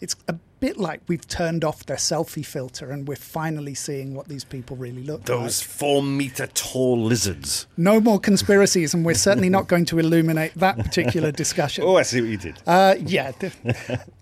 It's 0.00 0.14
a 0.28 0.36
bit 0.60 0.78
like 0.78 1.00
we've 1.06 1.26
turned 1.28 1.64
off 1.64 1.84
their 1.86 1.96
selfie 1.96 2.44
filter 2.44 2.90
and 2.90 3.06
we're 3.06 3.16
finally 3.16 3.74
seeing 3.74 4.14
what 4.14 4.28
these 4.28 4.44
people 4.44 4.76
really 4.76 5.02
look 5.02 5.20
like. 5.20 5.26
Those 5.26 5.62
four 5.62 6.02
meter 6.02 6.46
tall 6.48 6.98
lizards. 6.98 7.66
No 7.76 8.00
more 8.00 8.18
conspiracies, 8.18 8.94
and 8.94 9.04
we're 9.04 9.14
certainly 9.14 9.48
not 9.48 9.68
going 9.68 9.84
to 9.86 9.98
illuminate 9.98 10.54
that 10.54 10.78
particular 10.78 11.30
discussion. 11.44 11.84
Oh, 11.84 11.96
I 11.96 12.02
see 12.02 12.20
what 12.20 12.30
you 12.30 12.36
did. 12.36 12.58
Uh, 12.66 12.94
yeah. 13.00 13.32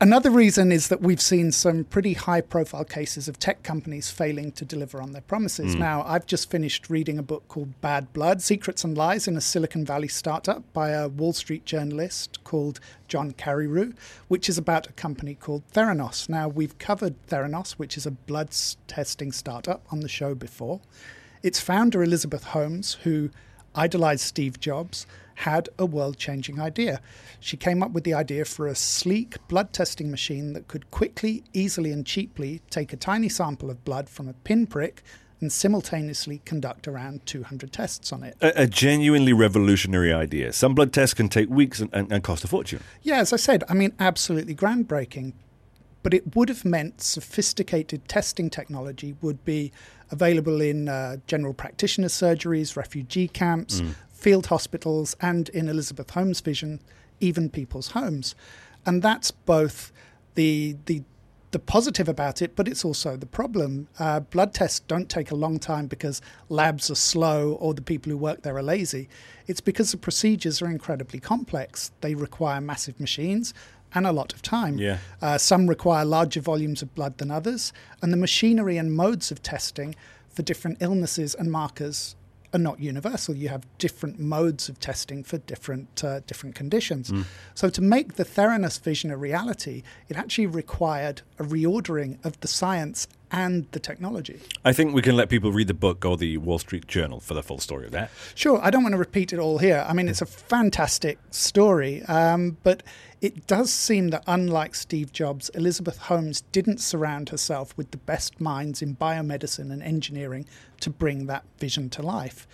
Another 0.00 0.30
reason 0.30 0.72
is 0.72 0.88
that 0.88 1.00
we've 1.00 1.20
seen 1.20 1.52
some 1.52 1.84
pretty 1.84 2.14
high 2.14 2.40
profile 2.40 2.84
cases 2.84 3.28
of 3.28 3.38
tech 3.38 3.62
companies 3.62 4.10
failing 4.10 4.52
to 4.52 4.64
deliver 4.64 5.00
on 5.00 5.12
their 5.12 5.22
promises. 5.22 5.74
Mm. 5.76 5.78
Now, 5.78 6.02
I've 6.02 6.26
just 6.26 6.50
finished 6.50 6.90
reading 6.90 7.18
a 7.18 7.22
book 7.22 7.46
called 7.48 7.80
Bad 7.80 8.12
Blood 8.12 8.42
Secrets 8.42 8.84
and 8.84 8.96
Lies 8.96 9.28
in 9.28 9.36
a 9.36 9.40
Silicon 9.40 9.84
Valley 9.84 10.08
Startup 10.08 10.62
by 10.72 10.90
a 10.90 11.08
Wall 11.08 11.32
Street 11.32 11.64
journalist 11.64 12.42
called 12.44 12.80
John 13.08 13.32
Carreyrou, 13.32 13.94
which 14.28 14.48
is 14.48 14.58
about 14.58 14.88
a 14.88 14.92
company 14.92 15.34
called 15.34 15.62
Theranos. 16.24 16.28
Now, 16.28 16.48
we've 16.48 16.78
covered 16.78 17.14
Theranos, 17.26 17.72
which 17.72 17.96
is 17.96 18.06
a 18.06 18.10
blood 18.10 18.50
testing 18.86 19.32
startup, 19.32 19.84
on 19.90 20.00
the 20.00 20.08
show 20.08 20.34
before. 20.34 20.80
Its 21.42 21.60
founder, 21.60 22.02
Elizabeth 22.02 22.44
Holmes, 22.44 22.94
who 23.04 23.30
idolized 23.74 24.22
Steve 24.22 24.60
Jobs, 24.60 25.06
had 25.38 25.68
a 25.78 25.84
world 25.84 26.16
changing 26.16 26.60
idea. 26.60 27.00
She 27.40 27.56
came 27.56 27.82
up 27.82 27.90
with 27.90 28.04
the 28.04 28.14
idea 28.14 28.44
for 28.44 28.68
a 28.68 28.74
sleek 28.74 29.36
blood 29.48 29.72
testing 29.72 30.10
machine 30.10 30.52
that 30.52 30.68
could 30.68 30.90
quickly, 30.92 31.42
easily, 31.52 31.90
and 31.90 32.06
cheaply 32.06 32.62
take 32.70 32.92
a 32.92 32.96
tiny 32.96 33.28
sample 33.28 33.68
of 33.68 33.84
blood 33.84 34.08
from 34.08 34.28
a 34.28 34.32
pinprick 34.32 35.02
and 35.40 35.52
simultaneously 35.52 36.40
conduct 36.44 36.86
around 36.86 37.26
200 37.26 37.72
tests 37.72 38.12
on 38.12 38.22
it. 38.22 38.36
A, 38.40 38.62
a, 38.62 38.66
genuinely 38.68 39.32
revolutionary 39.32 40.12
idea. 40.12 40.52
Some 40.52 40.74
blood 40.74 40.92
tests 40.92 41.14
can 41.14 41.28
take 41.28 41.50
weeks 41.50 41.80
and, 41.80 41.90
and, 41.92 42.10
and 42.12 42.22
cost 42.22 42.44
a 42.44 42.48
fortune. 42.48 42.80
Yeah, 43.02 43.18
as 43.18 43.32
I 43.32 43.36
said, 43.36 43.64
I 43.68 43.74
mean, 43.74 43.92
absolutely 43.98 44.54
groundbreaking. 44.54 45.32
But 46.04 46.14
it 46.14 46.36
would 46.36 46.48
have 46.48 46.64
meant 46.64 47.00
sophisticated 47.00 48.06
testing 48.08 48.50
technology 48.50 49.16
would 49.20 49.44
be 49.44 49.72
available 50.12 50.60
in 50.60 50.88
uh, 50.88 51.16
general 51.26 51.54
practitioner 51.54 52.08
surgeries, 52.08 52.76
refugee 52.76 53.26
camps, 53.26 53.80
mm. 53.80 53.94
field 54.12 54.46
hospitals, 54.46 55.16
and 55.20 55.48
in 55.48 55.68
Elizabeth 55.68 56.10
Holmes' 56.10 56.40
vision, 56.40 56.80
even 57.20 57.50
people's 57.50 57.88
homes. 57.88 58.36
And 58.86 59.02
that's 59.02 59.32
both 59.32 59.90
the 60.36 60.76
the 60.86 61.02
the 61.54 61.58
positive 61.60 62.08
about 62.08 62.42
it, 62.42 62.56
but 62.56 62.66
it's 62.66 62.84
also 62.84 63.16
the 63.16 63.26
problem. 63.26 63.86
Uh, 64.00 64.18
blood 64.18 64.52
tests 64.52 64.80
don't 64.80 65.08
take 65.08 65.30
a 65.30 65.36
long 65.36 65.60
time 65.60 65.86
because 65.86 66.20
labs 66.48 66.90
are 66.90 66.96
slow 66.96 67.52
or 67.60 67.72
the 67.72 67.80
people 67.80 68.10
who 68.10 68.18
work 68.18 68.42
there 68.42 68.56
are 68.56 68.62
lazy. 68.62 69.08
It's 69.46 69.60
because 69.60 69.92
the 69.92 69.96
procedures 69.96 70.60
are 70.60 70.66
incredibly 70.66 71.20
complex. 71.20 71.92
They 72.00 72.16
require 72.16 72.60
massive 72.60 72.98
machines 72.98 73.54
and 73.94 74.06
a 74.06 74.12
lot 74.12 74.32
of 74.32 74.42
time. 74.42 74.78
Yeah. 74.78 74.98
Uh, 75.22 75.38
some 75.38 75.66
require 75.68 76.04
larger 76.04 76.40
volumes 76.40 76.82
of 76.82 76.94
blood 76.94 77.18
than 77.18 77.30
others, 77.30 77.72
and 78.02 78.12
the 78.12 78.16
machinery 78.16 78.76
and 78.76 78.94
modes 78.94 79.30
of 79.30 79.42
testing 79.42 79.94
for 80.28 80.42
different 80.42 80.78
illnesses 80.80 81.34
and 81.34 81.50
markers 81.50 82.16
are 82.52 82.58
not 82.58 82.78
universal. 82.78 83.34
You 83.34 83.48
have 83.48 83.66
different 83.78 84.20
modes 84.20 84.68
of 84.68 84.78
testing 84.78 85.24
for 85.24 85.38
different 85.38 86.04
uh, 86.04 86.20
different 86.26 86.54
conditions. 86.54 87.10
Mm. 87.10 87.24
So 87.54 87.68
to 87.68 87.82
make 87.82 88.14
the 88.14 88.24
Theranos 88.24 88.80
vision 88.80 89.10
a 89.10 89.16
reality, 89.16 89.82
it 90.08 90.16
actually 90.16 90.46
required 90.46 91.22
a 91.38 91.42
reordering 91.42 92.24
of 92.24 92.38
the 92.40 92.48
science 92.48 93.08
and 93.34 93.66
the 93.72 93.80
technology. 93.80 94.40
I 94.64 94.72
think 94.72 94.94
we 94.94 95.02
can 95.02 95.16
let 95.16 95.28
people 95.28 95.50
read 95.50 95.66
the 95.66 95.74
book 95.74 96.04
or 96.04 96.16
the 96.16 96.38
Wall 96.38 96.60
Street 96.60 96.86
Journal 96.86 97.18
for 97.18 97.34
the 97.34 97.42
full 97.42 97.58
story 97.58 97.84
of 97.84 97.90
that. 97.90 98.12
Sure. 98.36 98.60
I 98.62 98.70
don't 98.70 98.84
want 98.84 98.92
to 98.92 98.98
repeat 98.98 99.32
it 99.32 99.40
all 99.40 99.58
here. 99.58 99.84
I 99.88 99.92
mean, 99.92 100.08
it's 100.08 100.22
a 100.22 100.26
fantastic 100.26 101.18
story, 101.32 102.04
um, 102.04 102.58
but 102.62 102.84
it 103.20 103.48
does 103.48 103.72
seem 103.72 104.10
that 104.10 104.22
unlike 104.28 104.76
Steve 104.76 105.12
Jobs, 105.12 105.48
Elizabeth 105.48 105.98
Holmes 105.98 106.42
didn't 106.52 106.80
surround 106.80 107.30
herself 107.30 107.76
with 107.76 107.90
the 107.90 107.96
best 107.96 108.40
minds 108.40 108.80
in 108.80 108.94
biomedicine 108.94 109.72
and 109.72 109.82
engineering 109.82 110.46
to 110.78 110.90
bring 110.90 111.26
that 111.26 111.42
vision 111.58 111.90
to 111.90 112.02
life. 112.02 112.46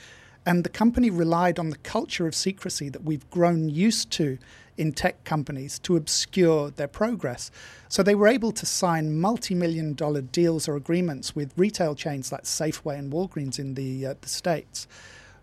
And 0.47 0.65
the 0.65 0.71
company 0.71 1.11
relied 1.11 1.59
on 1.59 1.69
the 1.69 1.77
culture 1.77 2.27
of 2.27 2.35
secrecy 2.35 2.89
that 2.89 3.05
we've 3.05 3.29
grown 3.29 3.69
used 3.69 4.11
to 4.13 4.39
in 4.81 4.93
tech 4.93 5.23
companies 5.25 5.79
to 5.81 5.95
obscure 5.95 6.71
their 6.71 6.89
progress. 6.89 7.51
So 7.91 8.03
they 8.03 8.15
were 8.15 8.29
able 8.29 8.51
to 8.53 8.65
sign 8.65 9.21
multi 9.21 9.55
million 9.55 9.93
dollar 9.93 10.23
deals 10.23 10.67
or 10.67 10.75
agreements 10.75 11.37
with 11.37 11.53
retail 11.55 11.95
chains 11.95 12.33
like 12.33 12.45
Safeway 12.45 12.99
and 12.99 13.13
Walgreens 13.13 13.59
in 13.59 13.75
the, 13.75 14.07
uh, 14.07 14.15
the 14.23 14.29
States 14.29 14.89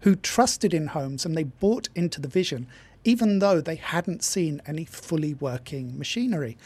who 0.01 0.15
trusted 0.15 0.73
in 0.73 0.87
Holmes 0.87 1.23
and 1.23 1.37
they 1.37 1.43
bought 1.43 1.87
into 1.93 2.19
the 2.19 2.27
vision, 2.27 2.65
even 3.03 3.37
though 3.37 3.61
they 3.61 3.75
hadn't 3.75 4.23
seen 4.23 4.59
any 4.65 4.85
fully 4.85 5.35
working 5.35 5.97
machinery. 5.97 6.57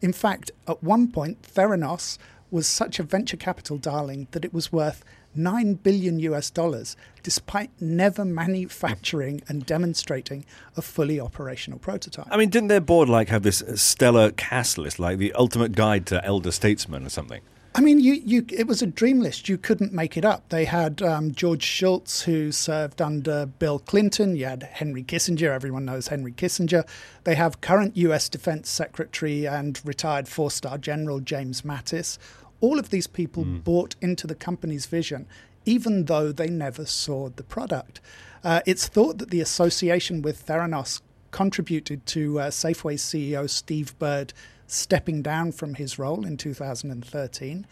In 0.00 0.12
fact, 0.12 0.52
at 0.68 0.82
one 0.84 1.08
point, 1.08 1.42
Theranos 1.42 2.16
was 2.52 2.68
such 2.68 3.00
a 3.00 3.02
venture 3.02 3.36
capital 3.36 3.76
darling 3.76 4.28
that 4.30 4.44
it 4.44 4.54
was 4.54 4.72
worth 4.72 5.04
9 5.34 5.74
billion 5.74 6.18
US 6.20 6.50
dollars, 6.50 6.96
despite 7.22 7.70
never 7.80 8.24
manufacturing 8.24 9.42
and 9.48 9.64
demonstrating 9.64 10.44
a 10.76 10.82
fully 10.82 11.20
operational 11.20 11.78
prototype. 11.78 12.26
I 12.30 12.36
mean, 12.36 12.50
didn't 12.50 12.68
their 12.68 12.80
board 12.80 13.08
like 13.08 13.28
have 13.28 13.42
this 13.42 13.62
stellar 13.74 14.30
cast 14.32 14.78
list, 14.78 14.98
like 14.98 15.18
the 15.18 15.32
ultimate 15.34 15.72
guide 15.72 16.06
to 16.06 16.24
elder 16.24 16.52
statesmen 16.52 17.06
or 17.06 17.10
something? 17.10 17.40
I 17.72 17.82
mean, 17.82 18.00
you, 18.00 18.14
you, 18.14 18.44
it 18.52 18.66
was 18.66 18.82
a 18.82 18.86
dream 18.86 19.20
list. 19.20 19.48
You 19.48 19.56
couldn't 19.56 19.92
make 19.92 20.16
it 20.16 20.24
up. 20.24 20.48
They 20.48 20.64
had 20.64 21.00
um, 21.02 21.30
George 21.30 21.62
Shultz, 21.62 22.22
who 22.22 22.50
served 22.50 23.00
under 23.00 23.46
Bill 23.46 23.78
Clinton. 23.78 24.34
You 24.34 24.46
had 24.46 24.64
Henry 24.64 25.04
Kissinger. 25.04 25.50
Everyone 25.50 25.84
knows 25.84 26.08
Henry 26.08 26.32
Kissinger. 26.32 26.84
They 27.22 27.36
have 27.36 27.60
current 27.60 27.96
U.S. 27.96 28.28
Defense 28.28 28.68
Secretary 28.68 29.46
and 29.46 29.80
retired 29.84 30.26
four 30.26 30.50
star 30.50 30.78
General 30.78 31.20
James 31.20 31.62
Mattis. 31.62 32.18
All 32.60 32.78
of 32.78 32.90
these 32.90 33.06
people 33.06 33.44
mm. 33.44 33.64
bought 33.64 33.96
into 34.00 34.26
the 34.26 34.34
company's 34.34 34.86
vision, 34.86 35.26
even 35.64 36.06
though 36.06 36.32
they 36.32 36.48
never 36.48 36.86
saw 36.86 37.28
the 37.28 37.42
product. 37.42 38.00
Uh, 38.42 38.60
it's 38.66 38.86
thought 38.86 39.18
that 39.18 39.30
the 39.30 39.40
association 39.40 40.22
with 40.22 40.46
Theranos 40.46 41.02
contributed 41.30 42.04
to 42.06 42.40
uh, 42.40 42.50
Safeway's 42.50 43.02
CEO 43.02 43.48
Steve 43.48 43.98
Burd 43.98 44.32
stepping 44.66 45.22
down 45.22 45.52
from 45.52 45.74
his 45.74 45.98
role 45.98 46.24
in 46.24 46.36
2013. 46.36 47.66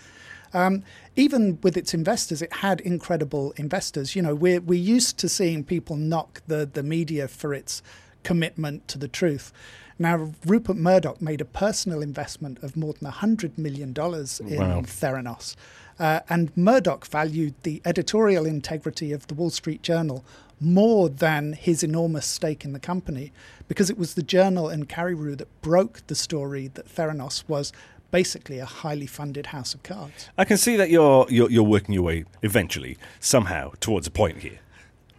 Um, 0.54 0.82
even 1.16 1.58
with 1.62 1.76
its 1.76 1.92
investors, 1.94 2.42
it 2.42 2.52
had 2.52 2.80
incredible 2.80 3.52
investors. 3.56 4.16
You 4.16 4.22
know, 4.22 4.34
we're, 4.34 4.60
we're 4.60 4.78
used 4.78 5.18
to 5.18 5.28
seeing 5.28 5.62
people 5.64 5.96
knock 5.96 6.42
the, 6.46 6.66
the 6.66 6.82
media 6.82 7.28
for 7.28 7.52
its 7.52 7.82
commitment 8.28 8.86
to 8.86 8.98
the 8.98 9.08
truth. 9.08 9.54
Now, 9.98 10.34
Rupert 10.44 10.76
Murdoch 10.76 11.22
made 11.22 11.40
a 11.40 11.46
personal 11.46 12.02
investment 12.02 12.62
of 12.62 12.76
more 12.76 12.92
than 12.92 13.10
$100 13.10 13.56
million 13.56 13.88
in 13.88 13.94
wow. 13.94 14.82
Theranos. 14.82 15.56
Uh, 15.98 16.20
and 16.28 16.54
Murdoch 16.54 17.06
valued 17.06 17.54
the 17.62 17.80
editorial 17.86 18.44
integrity 18.44 19.12
of 19.12 19.26
the 19.28 19.34
Wall 19.34 19.48
Street 19.48 19.80
Journal 19.80 20.26
more 20.60 21.08
than 21.08 21.54
his 21.54 21.82
enormous 21.82 22.26
stake 22.26 22.66
in 22.66 22.74
the 22.74 22.78
company 22.78 23.32
because 23.66 23.88
it 23.88 23.96
was 23.96 24.12
the 24.12 24.22
journal 24.22 24.68
and 24.68 24.90
Carreyrou 24.90 25.38
that 25.38 25.62
broke 25.62 26.06
the 26.08 26.14
story 26.14 26.68
that 26.74 26.86
Theranos 26.86 27.44
was 27.48 27.72
basically 28.10 28.58
a 28.58 28.66
highly 28.66 29.06
funded 29.06 29.46
house 29.46 29.72
of 29.72 29.82
cards. 29.82 30.28
I 30.36 30.44
can 30.44 30.58
see 30.58 30.76
that 30.76 30.90
you're, 30.90 31.26
you're, 31.30 31.50
you're 31.50 31.62
working 31.62 31.94
your 31.94 32.04
way 32.04 32.26
eventually, 32.42 32.98
somehow, 33.20 33.72
towards 33.80 34.06
a 34.06 34.10
point 34.10 34.40
here 34.40 34.58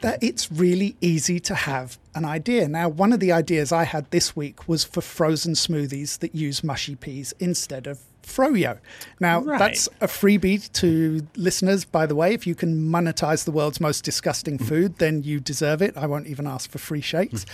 that 0.02 0.24
it's 0.24 0.52
really 0.52 0.96
easy 1.02 1.40
to 1.42 1.56
have 1.56 1.98
an 2.16 2.26
idea. 2.26 2.68
Now, 2.68 2.90
one 2.90 3.14
of 3.14 3.20
the 3.20 3.32
ideas 3.32 3.72
I 3.72 3.84
had 3.84 4.10
this 4.12 4.36
week 4.36 4.68
was 4.68 4.84
for 4.84 5.02
frozen 5.02 5.54
smoothies 5.54 6.20
that 6.20 6.34
use 6.34 6.64
mushy 6.64 6.96
peas 6.96 7.34
instead 7.40 7.88
of 7.88 8.00
froyo. 8.24 8.78
Now, 9.20 9.42
right. 9.42 9.60
that's 9.60 9.88
a 10.02 10.08
freebie 10.08 10.72
to 10.74 11.28
listeners, 11.36 11.86
by 11.86 12.06
the 12.06 12.16
way. 12.16 12.34
If 12.34 12.48
you 12.48 12.56
can 12.56 12.90
monetize 12.90 13.46
the 13.46 13.52
world's 13.52 13.82
most 13.82 14.04
disgusting 14.04 14.58
mm. 14.58 14.68
food, 14.68 14.98
then 15.00 15.24
you 15.24 15.40
deserve 15.40 15.82
it. 15.82 15.98
I 15.98 16.06
won't 16.06 16.28
even 16.28 16.48
ask 16.48 16.70
for 16.70 16.78
free 16.78 17.02
shakes. 17.02 17.46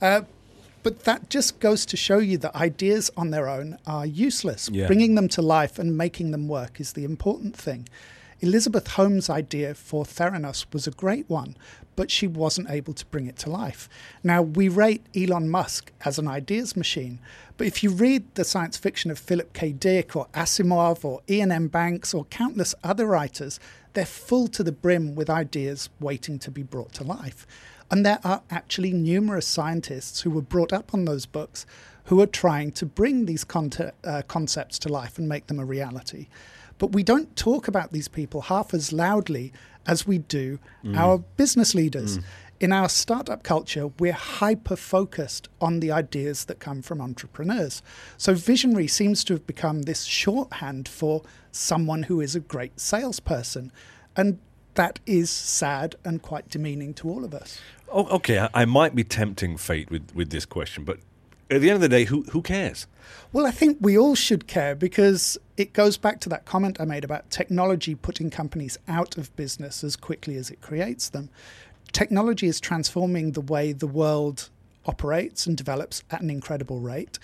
Mm. 0.00 0.20
Uh, 0.20 0.24
but 0.82 1.04
that 1.04 1.30
just 1.30 1.60
goes 1.60 1.86
to 1.86 1.96
show 1.96 2.18
you 2.18 2.36
that 2.38 2.54
ideas 2.54 3.10
on 3.16 3.30
their 3.30 3.48
own 3.48 3.78
are 3.86 4.04
useless. 4.04 4.68
Yeah. 4.70 4.86
Bringing 4.86 5.14
them 5.14 5.28
to 5.28 5.40
life 5.40 5.78
and 5.78 5.96
making 5.96 6.30
them 6.30 6.46
work 6.46 6.78
is 6.78 6.92
the 6.92 7.04
important 7.04 7.56
thing. 7.56 7.88
Elizabeth 8.40 8.88
Holmes' 8.88 9.30
idea 9.30 9.74
for 9.74 10.04
Theranos 10.04 10.66
was 10.74 10.86
a 10.86 10.90
great 10.90 11.30
one, 11.30 11.56
but 11.96 12.10
she 12.10 12.26
wasn't 12.26 12.70
able 12.70 12.94
to 12.94 13.06
bring 13.06 13.26
it 13.26 13.36
to 13.38 13.50
life. 13.50 13.88
Now, 14.22 14.42
we 14.42 14.68
rate 14.68 15.04
Elon 15.16 15.48
Musk 15.48 15.92
as 16.04 16.18
an 16.18 16.28
ideas 16.28 16.76
machine, 16.76 17.20
but 17.56 17.66
if 17.66 17.82
you 17.82 17.90
read 17.90 18.24
the 18.34 18.44
science 18.44 18.76
fiction 18.76 19.10
of 19.10 19.18
Philip 19.18 19.52
K. 19.52 19.72
Dick 19.72 20.16
or 20.16 20.26
Asimov 20.34 21.04
or 21.04 21.20
Iain 21.30 21.52
M. 21.52 21.68
Banks 21.68 22.12
or 22.12 22.24
countless 22.26 22.74
other 22.82 23.06
writers, 23.06 23.60
they're 23.92 24.04
full 24.04 24.48
to 24.48 24.62
the 24.62 24.72
brim 24.72 25.14
with 25.14 25.30
ideas 25.30 25.88
waiting 26.00 26.38
to 26.40 26.50
be 26.50 26.62
brought 26.62 26.92
to 26.94 27.04
life. 27.04 27.46
And 27.90 28.04
there 28.04 28.18
are 28.24 28.42
actually 28.50 28.92
numerous 28.92 29.46
scientists 29.46 30.22
who 30.22 30.30
were 30.30 30.42
brought 30.42 30.72
up 30.72 30.92
on 30.92 31.04
those 31.04 31.26
books 31.26 31.64
who 32.04 32.20
are 32.20 32.26
trying 32.26 32.72
to 32.72 32.86
bring 32.86 33.26
these 33.26 33.46
uh, 33.54 34.22
concepts 34.26 34.78
to 34.80 34.88
life 34.88 35.18
and 35.18 35.28
make 35.28 35.46
them 35.46 35.58
a 35.58 35.64
reality. 35.64 36.26
But 36.78 36.92
we 36.92 37.02
don't 37.02 37.34
talk 37.36 37.68
about 37.68 37.92
these 37.92 38.08
people 38.08 38.42
half 38.42 38.74
as 38.74 38.92
loudly 38.92 39.52
as 39.86 40.06
we 40.06 40.18
do 40.18 40.58
mm. 40.84 40.96
our 40.96 41.18
business 41.18 41.74
leaders. 41.74 42.18
Mm. 42.18 42.24
In 42.60 42.72
our 42.72 42.88
startup 42.88 43.42
culture, 43.42 43.88
we're 43.98 44.12
hyper 44.12 44.76
focused 44.76 45.48
on 45.60 45.80
the 45.80 45.90
ideas 45.90 46.44
that 46.46 46.60
come 46.60 46.82
from 46.82 47.00
entrepreneurs. 47.00 47.82
So, 48.16 48.32
visionary 48.34 48.86
seems 48.86 49.24
to 49.24 49.34
have 49.34 49.46
become 49.46 49.82
this 49.82 50.04
shorthand 50.04 50.88
for 50.88 51.22
someone 51.50 52.04
who 52.04 52.20
is 52.20 52.34
a 52.34 52.40
great 52.40 52.78
salesperson. 52.78 53.72
And 54.16 54.38
that 54.74 55.00
is 55.04 55.30
sad 55.30 55.96
and 56.04 56.22
quite 56.22 56.48
demeaning 56.48 56.94
to 56.94 57.08
all 57.08 57.24
of 57.24 57.34
us. 57.34 57.60
Oh, 57.88 58.06
okay, 58.16 58.48
I 58.54 58.64
might 58.64 58.94
be 58.94 59.04
tempting 59.04 59.56
fate 59.56 59.90
with, 59.90 60.14
with 60.14 60.30
this 60.30 60.46
question, 60.46 60.84
but 60.84 60.98
at 61.54 61.60
the 61.60 61.70
end 61.70 61.76
of 61.76 61.80
the 61.80 61.88
day, 61.88 62.04
who, 62.04 62.22
who 62.24 62.42
cares? 62.42 62.86
Well, 63.32 63.46
I 63.46 63.50
think 63.50 63.78
we 63.80 63.98
all 63.98 64.14
should 64.14 64.46
care 64.46 64.74
because 64.74 65.36
it 65.56 65.72
goes 65.72 65.96
back 65.96 66.20
to 66.20 66.28
that 66.30 66.44
comment 66.44 66.80
I 66.80 66.84
made 66.84 67.04
about 67.04 67.30
technology 67.30 67.94
putting 67.94 68.30
companies 68.30 68.78
out 68.86 69.18
of 69.18 69.34
business 69.36 69.82
as 69.82 69.96
quickly 69.96 70.36
as 70.36 70.50
it 70.50 70.60
creates 70.60 71.08
them. 71.08 71.30
Technology 71.92 72.46
is 72.46 72.60
transforming 72.60 73.32
the 73.32 73.40
way 73.40 73.72
the 73.72 73.86
world 73.86 74.50
operates 74.86 75.46
and 75.46 75.56
develops 75.56 76.02
at 76.10 76.20
an 76.20 76.30
incredible 76.30 76.80
rate. 76.80 77.18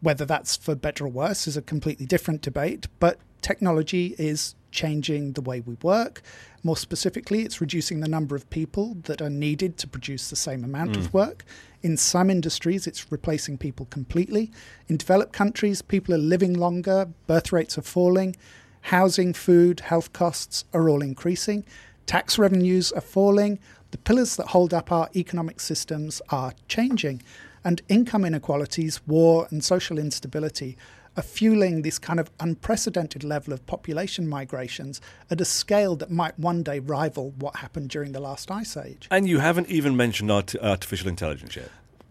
Whether 0.00 0.24
that's 0.24 0.56
for 0.56 0.74
better 0.74 1.04
or 1.06 1.08
worse 1.08 1.46
is 1.46 1.56
a 1.56 1.62
completely 1.62 2.06
different 2.06 2.42
debate, 2.42 2.86
but 3.00 3.18
technology 3.42 4.14
is 4.18 4.54
changing 4.70 5.32
the 5.32 5.40
way 5.40 5.60
we 5.60 5.74
work. 5.82 6.22
More 6.66 6.76
specifically, 6.76 7.42
it's 7.42 7.60
reducing 7.60 8.00
the 8.00 8.08
number 8.08 8.34
of 8.34 8.50
people 8.50 8.96
that 9.04 9.22
are 9.22 9.30
needed 9.30 9.76
to 9.78 9.86
produce 9.86 10.28
the 10.28 10.34
same 10.34 10.64
amount 10.64 10.94
mm. 10.94 10.96
of 10.96 11.14
work. 11.14 11.44
In 11.80 11.96
some 11.96 12.28
industries, 12.28 12.88
it's 12.88 13.12
replacing 13.12 13.58
people 13.58 13.86
completely. 13.86 14.50
In 14.88 14.96
developed 14.96 15.32
countries, 15.32 15.80
people 15.80 16.12
are 16.12 16.18
living 16.18 16.54
longer, 16.54 17.08
birth 17.28 17.52
rates 17.52 17.78
are 17.78 17.82
falling, 17.82 18.34
housing, 18.80 19.32
food, 19.32 19.78
health 19.78 20.12
costs 20.12 20.64
are 20.72 20.88
all 20.88 21.02
increasing, 21.02 21.64
tax 22.04 22.36
revenues 22.36 22.90
are 22.90 23.00
falling, 23.00 23.60
the 23.92 23.98
pillars 23.98 24.34
that 24.34 24.48
hold 24.48 24.74
up 24.74 24.90
our 24.90 25.08
economic 25.14 25.60
systems 25.60 26.20
are 26.30 26.52
changing, 26.66 27.22
and 27.62 27.80
income 27.88 28.24
inequalities, 28.24 29.06
war, 29.06 29.46
and 29.50 29.62
social 29.62 30.00
instability 30.00 30.76
are 31.16 31.22
fueling 31.22 31.82
this 31.82 31.98
kind 31.98 32.20
of 32.20 32.30
unprecedented 32.40 33.24
level 33.24 33.52
of 33.52 33.64
population 33.66 34.28
migrations 34.28 35.00
at 35.30 35.40
a 35.40 35.44
scale 35.44 35.96
that 35.96 36.10
might 36.10 36.38
one 36.38 36.62
day 36.62 36.78
rival 36.78 37.32
what 37.38 37.56
happened 37.56 37.90
during 37.90 38.12
the 38.12 38.20
last 38.20 38.50
ice 38.50 38.76
age. 38.76 39.08
And 39.10 39.28
you 39.28 39.38
haven't 39.38 39.68
even 39.68 39.96
mentioned 39.96 40.30
art- 40.30 40.54
artificial 40.62 41.08
intelligence 41.08 41.56
yet. 41.56 41.70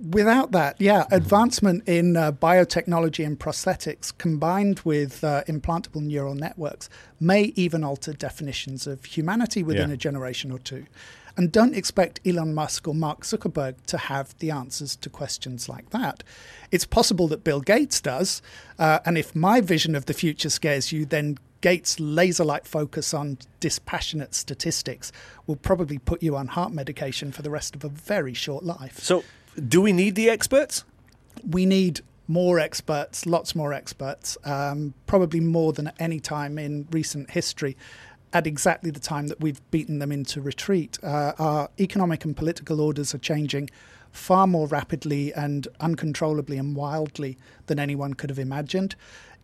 Without 0.10 0.52
that, 0.52 0.76
yeah, 0.80 1.06
advancement 1.10 1.88
in 1.88 2.18
uh, 2.18 2.34
biotechnology 2.34 3.26
and 3.26 3.40
prosthetics 3.40 4.16
combined 4.18 4.82
with 4.82 5.24
uh, 5.24 5.44
implantable 5.48 6.02
neural 6.02 6.36
networks 6.36 6.90
may 7.22 7.54
even 7.56 7.82
alter 7.82 8.12
definitions 8.12 8.88
of 8.88 9.06
humanity 9.06 9.64
within 9.64 9.88
yeah. 9.88 9.94
a 9.94 9.98
generation 9.98 10.52
or 10.52 10.60
two. 10.60 10.86
And 11.38 11.52
don't 11.52 11.76
expect 11.76 12.22
Elon 12.26 12.54
Musk 12.54 12.88
or 12.88 12.96
Mark 12.96 13.22
Zuckerberg 13.22 13.76
to 13.88 13.98
have 13.98 14.38
the 14.40 14.52
answers 14.52 14.96
to 14.98 15.10
questions 15.10 15.68
like 15.68 15.90
that. 15.90 16.24
It's 16.72 16.86
possible 16.86 17.28
that 17.28 17.44
Bill 17.44 17.60
Gates 17.60 18.00
does. 18.00 18.42
Uh, 18.80 19.00
and 19.06 19.18
if 19.18 19.36
my 19.36 19.60
vision 19.60 19.96
of 19.96 20.06
the 20.06 20.14
future 20.14 20.50
scares 20.50 20.92
you, 20.94 21.06
then 21.06 21.38
Gates' 21.62 22.00
laser 22.00 22.46
like 22.46 22.66
focus 22.66 23.14
on 23.14 23.38
dispassionate 23.60 24.34
statistics 24.36 25.12
will 25.48 25.56
probably 25.56 25.98
put 25.98 26.22
you 26.22 26.36
on 26.36 26.48
heart 26.48 26.72
medication 26.72 27.32
for 27.32 27.42
the 27.42 27.50
rest 27.50 27.76
of 27.76 27.84
a 27.84 27.90
very 27.90 28.34
short 28.34 28.64
life. 28.64 29.00
So, 29.00 29.24
do 29.68 29.82
we 29.82 29.92
need 29.92 30.16
the 30.16 30.30
experts? 30.30 30.84
We 31.50 31.66
need 31.66 32.02
more 32.28 32.60
experts, 32.60 33.26
lots 33.26 33.56
more 33.56 33.74
experts, 33.74 34.38
um, 34.46 34.94
probably 35.06 35.40
more 35.40 35.74
than 35.74 35.88
at 35.88 35.96
any 36.00 36.20
time 36.20 36.58
in 36.58 36.88
recent 36.92 37.32
history 37.32 37.76
at 38.36 38.46
exactly 38.46 38.92
the 38.92 39.00
time 39.00 39.28
that 39.28 39.40
we've 39.40 39.62
beaten 39.72 40.00
them 40.00 40.12
into 40.12 40.42
retreat. 40.42 41.00
Uh, 41.02 41.32
our 41.40 41.70
economic 41.80 42.26
and 42.26 42.36
political 42.36 42.82
orders 42.82 43.16
are 43.16 43.18
changing 43.18 43.70
far 44.12 44.46
more 44.46 44.68
rapidly 44.68 45.34
and 45.34 45.70
uncontrollably 45.80 46.58
and 46.58 46.76
wildly 46.76 47.38
than 47.68 47.80
anyone 47.80 48.14
could 48.14 48.30
have 48.30 48.38
imagined. 48.38 48.94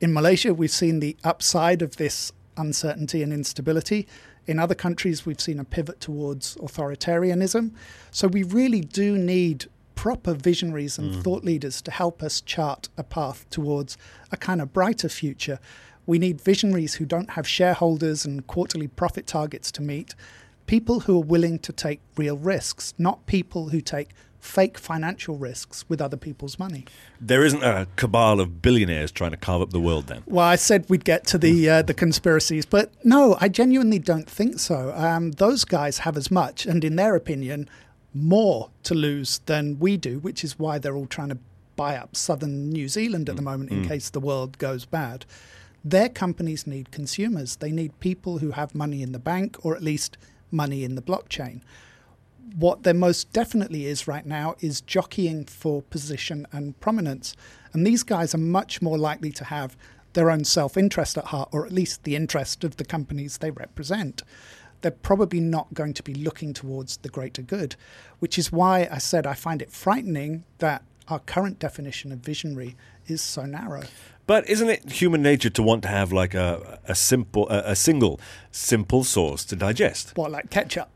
In 0.02 0.12
Malaysia, 0.12 0.54
we've 0.54 0.72
seen 0.72 1.00
the 1.00 1.16
upside 1.24 1.82
of 1.82 1.96
this 1.96 2.34
uncertainty 2.58 3.24
and 3.24 3.32
instability. 3.32 4.10
In 4.46 4.60
other 4.60 4.76
countries, 4.76 5.26
we've 5.26 5.40
seen 5.40 5.60
a 5.60 5.64
pivot 5.64 6.02
towards 6.02 6.58
authoritarianism. 6.58 7.72
So 8.12 8.28
we 8.28 8.44
really 8.44 8.82
do 8.82 9.18
need 9.18 9.68
proper 9.96 10.34
visionaries 10.34 10.98
and 10.98 11.14
mm. 11.14 11.24
thought 11.24 11.46
leaders 11.46 11.82
to 11.84 11.92
help 11.92 12.22
us 12.22 12.42
chart 12.42 12.90
a 12.98 13.04
path 13.04 13.50
towards 13.50 13.98
a 14.34 14.38
kind 14.38 14.62
of 14.62 14.74
brighter 14.74 15.08
future 15.08 15.60
we 16.12 16.20
need 16.20 16.42
visionaries 16.42 16.96
who 16.96 17.06
don't 17.06 17.30
have 17.32 17.48
shareholders 17.48 18.26
and 18.26 18.46
quarterly 18.46 18.90
profit 18.90 19.26
targets 19.26 19.72
to 19.72 19.82
meet, 19.82 20.14
people 20.68 21.00
who 21.00 21.16
are 21.16 21.24
willing 21.24 21.58
to 21.60 21.72
take 21.72 22.02
real 22.18 22.36
risks, 22.36 22.94
not 22.98 23.26
people 23.28 23.70
who 23.70 23.80
take 23.80 24.10
fake 24.42 24.78
financial 24.78 25.38
risks 25.38 25.86
with 25.88 26.02
other 26.02 26.18
people's 26.18 26.60
money. 26.60 26.84
There 27.22 27.46
isn't 27.46 27.64
a 27.64 27.88
cabal 27.96 28.42
of 28.42 28.62
billionaires 28.62 29.10
trying 29.10 29.32
to 29.32 29.38
carve 29.38 29.62
up 29.62 29.70
the 29.70 29.80
world 29.80 30.08
then. 30.08 30.24
Well, 30.26 30.46
I 30.46 30.58
said 30.58 30.84
we'd 30.90 31.06
get 31.06 31.26
to 31.28 31.38
the 31.38 31.70
uh, 31.70 31.82
the 31.82 31.94
conspiracies, 31.94 32.66
but 32.66 32.92
no, 33.06 33.38
I 33.40 33.48
genuinely 33.48 34.00
don't 34.00 34.30
think 34.30 34.60
so. 34.60 34.94
Um, 34.94 35.32
those 35.32 35.64
guys 35.64 36.00
have 36.00 36.18
as 36.18 36.30
much, 36.30 36.66
and 36.66 36.84
in 36.84 36.98
their 36.98 37.16
opinion, 37.16 37.70
more 38.14 38.70
to 38.84 38.94
lose 38.94 39.40
than 39.46 39.80
we 39.80 39.96
do, 39.96 40.20
which 40.20 40.44
is 40.44 40.60
why 40.60 40.78
they're 40.78 40.98
all 40.98 41.08
trying 41.08 41.30
to 41.30 41.38
buy 41.78 41.96
up 41.96 42.18
southern 42.18 42.70
New 42.70 42.90
Zealand 42.90 43.30
at 43.30 43.38
the 43.38 43.42
mm. 43.42 43.46
moment 43.46 43.72
in 43.72 43.86
mm. 43.86 43.88
case 43.88 44.10
the 44.10 44.20
world 44.20 44.58
goes 44.58 44.84
bad. 44.84 45.26
Their 45.84 46.10
companies 46.10 46.68
need 46.68 46.92
consumers. 46.92 47.56
They 47.56 47.72
need 47.72 48.00
people 48.00 48.38
who 48.38 48.52
have 48.52 48.76
money 48.76 49.02
in 49.02 49.12
the 49.12 49.20
bank 49.20 49.58
or 49.66 49.76
at 49.76 49.82
least 49.82 50.18
money 50.52 50.84
in 50.84 50.96
the 50.96 51.02
blockchain. 51.02 51.62
What 52.56 52.84
there 52.84 52.94
most 52.94 53.32
definitely 53.32 53.86
is 53.86 54.08
right 54.08 54.26
now 54.26 54.56
is 54.60 54.82
jockeying 54.82 55.46
for 55.46 55.82
position 55.82 56.46
and 56.52 56.80
prominence. 56.80 57.36
And 57.74 57.88
these 57.88 58.04
guys 58.04 58.36
are 58.36 58.40
much 58.40 58.82
more 58.82 58.98
likely 58.98 59.32
to 59.32 59.46
have 59.46 59.78
their 60.14 60.30
own 60.30 60.44
self 60.44 60.78
interest 60.78 61.18
at 61.18 61.26
heart, 61.26 61.50
or 61.52 61.66
at 61.66 61.72
least 61.72 62.04
the 62.04 62.16
interest 62.16 62.64
of 62.64 62.78
the 62.78 62.86
companies 62.86 63.38
they 63.38 63.52
represent. 63.52 64.24
They're 64.82 64.92
probably 64.92 65.40
not 65.40 65.74
going 65.74 65.94
to 65.94 66.04
be 66.04 66.14
looking 66.14 66.54
towards 66.54 66.98
the 66.98 67.10
greater 67.10 67.42
good, 67.42 67.76
which 68.20 68.38
is 68.38 68.52
why 68.52 68.90
I 68.92 68.98
said 68.98 69.26
I 69.26 69.34
find 69.34 69.62
it 69.62 69.72
frightening 69.72 70.44
that 70.58 70.84
our 71.08 71.20
current 71.20 71.60
definition 71.60 72.12
of 72.12 72.20
visionary 72.20 72.76
is 73.08 73.22
so 73.22 73.44
narrow. 73.46 73.84
But 74.32 74.50
isn't 74.50 74.70
it 74.70 74.90
human 74.90 75.22
nature 75.22 75.50
to 75.50 75.62
want 75.62 75.82
to 75.82 75.90
have 75.90 76.14
like 76.14 76.34
a, 76.34 76.80
a 76.88 76.96
simple, 76.96 77.50
a, 77.50 77.72
a 77.72 77.76
single, 77.76 78.18
simple 78.50 79.04
source 79.04 79.44
to 79.44 79.58
digest? 79.58 80.14
What, 80.16 80.32
like 80.32 80.50
ketchup? 80.50 80.88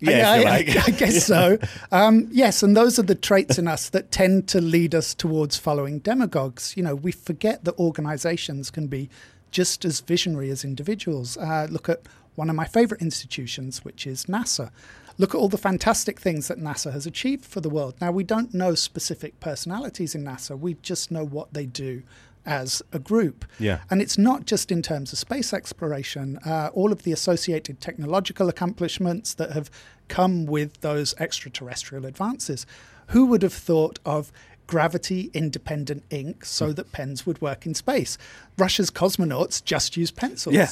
Yeah, 0.00 0.30
I, 0.30 0.42
like. 0.44 0.68
I, 0.68 0.82
I, 0.86 0.90
guess 0.90 1.26
so. 1.34 1.58
Um, 1.90 2.28
yes, 2.30 2.62
and 2.62 2.76
those 2.76 2.96
are 3.00 3.02
the 3.02 3.16
traits 3.16 3.58
in 3.58 3.66
us 3.66 3.88
that 3.88 4.12
tend 4.12 4.46
to 4.50 4.60
lead 4.60 4.94
us 4.94 5.14
towards 5.14 5.56
following 5.56 5.98
demagogues. 5.98 6.76
You 6.76 6.84
know, 6.84 6.94
we 6.94 7.10
forget 7.10 7.64
that 7.64 7.76
organizations 7.76 8.70
can 8.70 8.86
be 8.86 9.10
just 9.50 9.84
as 9.84 9.98
visionary 9.98 10.50
as 10.50 10.62
individuals. 10.62 11.36
Uh, 11.36 11.66
look 11.68 11.88
at 11.88 12.02
one 12.36 12.48
of 12.48 12.54
my 12.54 12.66
favorite 12.66 13.02
institutions, 13.02 13.84
which 13.84 14.06
is 14.06 14.26
NASA. 14.26 14.70
Look 15.18 15.34
at 15.34 15.38
all 15.38 15.48
the 15.48 15.58
fantastic 15.58 16.20
things 16.20 16.46
that 16.46 16.60
NASA 16.60 16.92
has 16.92 17.04
achieved 17.04 17.46
for 17.46 17.60
the 17.60 17.70
world. 17.70 17.94
Now, 18.00 18.12
we 18.12 18.22
don't 18.22 18.54
know 18.54 18.76
specific 18.76 19.40
personalities 19.40 20.14
in 20.14 20.22
NASA, 20.22 20.56
we 20.56 20.74
just 20.82 21.10
know 21.10 21.24
what 21.24 21.52
they 21.52 21.66
do 21.66 22.04
as 22.46 22.82
a 22.92 22.98
group. 22.98 23.44
Yeah. 23.58 23.80
And 23.90 24.00
it's 24.00 24.16
not 24.16 24.46
just 24.46 24.72
in 24.72 24.80
terms 24.80 25.12
of 25.12 25.18
space 25.18 25.52
exploration, 25.52 26.38
uh, 26.38 26.70
all 26.72 26.92
of 26.92 27.02
the 27.02 27.12
associated 27.12 27.80
technological 27.80 28.48
accomplishments 28.48 29.34
that 29.34 29.52
have 29.52 29.70
come 30.08 30.46
with 30.46 30.80
those 30.80 31.14
extraterrestrial 31.18 32.06
advances. 32.06 32.64
Who 33.08 33.26
would 33.26 33.42
have 33.42 33.52
thought 33.52 33.98
of 34.04 34.32
gravity 34.66 35.30
independent 35.32 36.02
ink 36.10 36.44
so 36.44 36.72
that 36.72 36.92
pens 36.92 37.24
would 37.24 37.40
work 37.40 37.66
in 37.66 37.74
space. 37.74 38.18
Russia's 38.58 38.90
cosmonauts 38.90 39.62
just 39.62 39.96
use 39.96 40.10
pencils. 40.10 40.54
Yeah. 40.54 40.68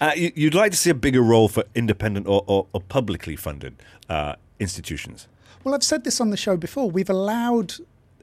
Uh, 0.00 0.12
you'd 0.14 0.54
like 0.54 0.72
to 0.72 0.76
see 0.76 0.90
a 0.90 0.94
bigger 0.94 1.22
role 1.22 1.48
for 1.48 1.64
independent 1.74 2.26
or, 2.26 2.44
or, 2.46 2.66
or 2.72 2.80
publicly 2.82 3.36
funded 3.36 3.76
uh, 4.08 4.34
institutions. 4.58 5.26
Well, 5.64 5.74
I've 5.74 5.84
said 5.84 6.04
this 6.04 6.20
on 6.20 6.30
the 6.30 6.36
show 6.36 6.56
before. 6.56 6.90
We've 6.90 7.10
allowed 7.10 7.74